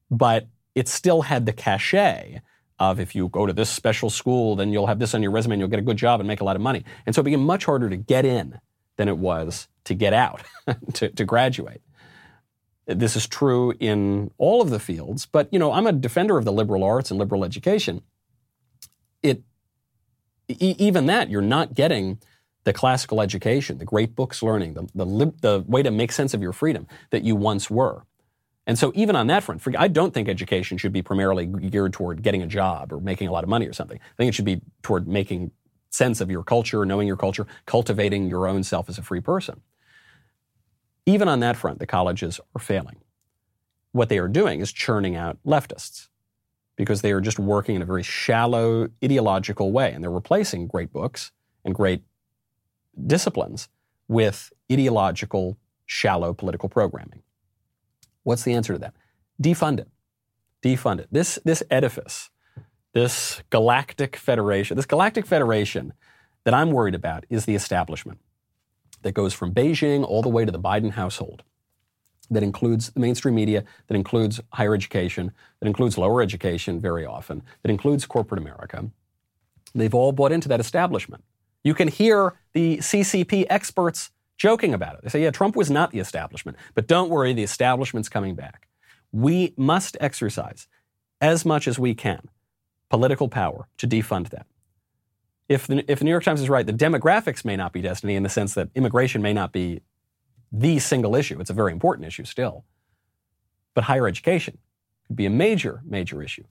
[0.09, 2.41] but it still had the cachet
[2.79, 5.53] of if you go to this special school, then you'll have this on your resume
[5.53, 6.83] and you'll get a good job and make a lot of money.
[7.05, 8.59] And so it became much harder to get in
[8.97, 10.43] than it was to get out,
[10.93, 11.81] to, to graduate.
[12.85, 16.45] This is true in all of the fields, but you know, I'm a defender of
[16.45, 18.01] the liberal arts and liberal education.
[19.23, 19.43] It
[20.47, 22.19] e- even that you're not getting
[22.63, 26.41] the classical education, the great books learning, the, the, the way to make sense of
[26.41, 28.03] your freedom that you once were.
[28.67, 32.21] And so, even on that front, I don't think education should be primarily geared toward
[32.21, 33.97] getting a job or making a lot of money or something.
[33.97, 35.51] I think it should be toward making
[35.91, 39.61] sense of your culture, knowing your culture, cultivating your own self as a free person.
[41.05, 42.97] Even on that front, the colleges are failing.
[43.91, 46.07] What they are doing is churning out leftists
[46.77, 49.91] because they are just working in a very shallow, ideological way.
[49.91, 51.31] And they're replacing great books
[51.65, 52.03] and great
[53.05, 53.67] disciplines
[54.07, 57.21] with ideological, shallow political programming.
[58.23, 58.93] What's the answer to that?
[59.41, 59.89] Defund it.
[60.63, 61.07] Defund it.
[61.11, 62.29] This, this edifice,
[62.93, 65.93] this galactic federation, this galactic federation
[66.43, 68.19] that I'm worried about is the establishment
[69.03, 71.43] that goes from Beijing all the way to the Biden household,
[72.29, 77.43] that includes the mainstream media, that includes higher education, that includes lower education very often,
[77.61, 78.89] that includes corporate America.
[79.73, 81.23] They've all bought into that establishment.
[81.63, 85.03] You can hear the CCP experts joking about it.
[85.03, 88.67] They say, yeah, Trump was not the establishment, but don't worry, the establishment's coming back.
[89.11, 90.67] We must exercise
[91.19, 92.29] as much as we can
[92.91, 94.45] political power to defund that.
[95.47, 98.15] If the, if the New York Times is right, the demographics may not be destiny
[98.15, 99.81] in the sense that immigration may not be
[100.51, 101.39] the single issue.
[101.39, 102.65] It's a very important issue still.
[103.73, 104.57] But higher education
[105.07, 106.43] could be a major, major issue.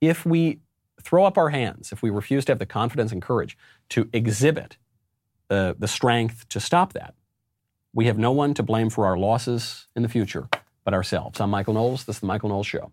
[0.00, 0.58] If we
[1.00, 3.56] throw up our hands if we refuse to have the confidence and courage
[3.90, 4.76] to exhibit
[5.48, 7.14] the, the strength to stop that.
[7.92, 10.48] We have no one to blame for our losses in the future
[10.84, 11.40] but ourselves.
[11.40, 12.04] I'm Michael Knowles.
[12.04, 12.92] This is The Michael Knowles Show.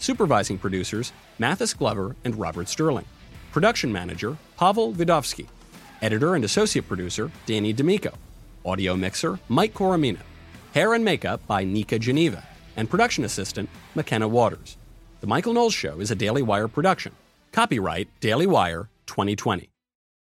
[0.00, 3.04] Supervising producers Mathis Glover and Robert Sterling.
[3.52, 5.46] Production manager Pavel Vidovsky.
[6.02, 8.12] Editor and associate producer Danny D'Amico.
[8.64, 10.20] Audio mixer Mike Coromina.
[10.72, 12.44] Hair and makeup by Nika Geneva,
[12.76, 14.76] and production assistant McKenna Waters.
[15.20, 17.12] The Michael Knowles Show is a Daily Wire production.
[17.52, 19.69] Copyright Daily Wire 2020.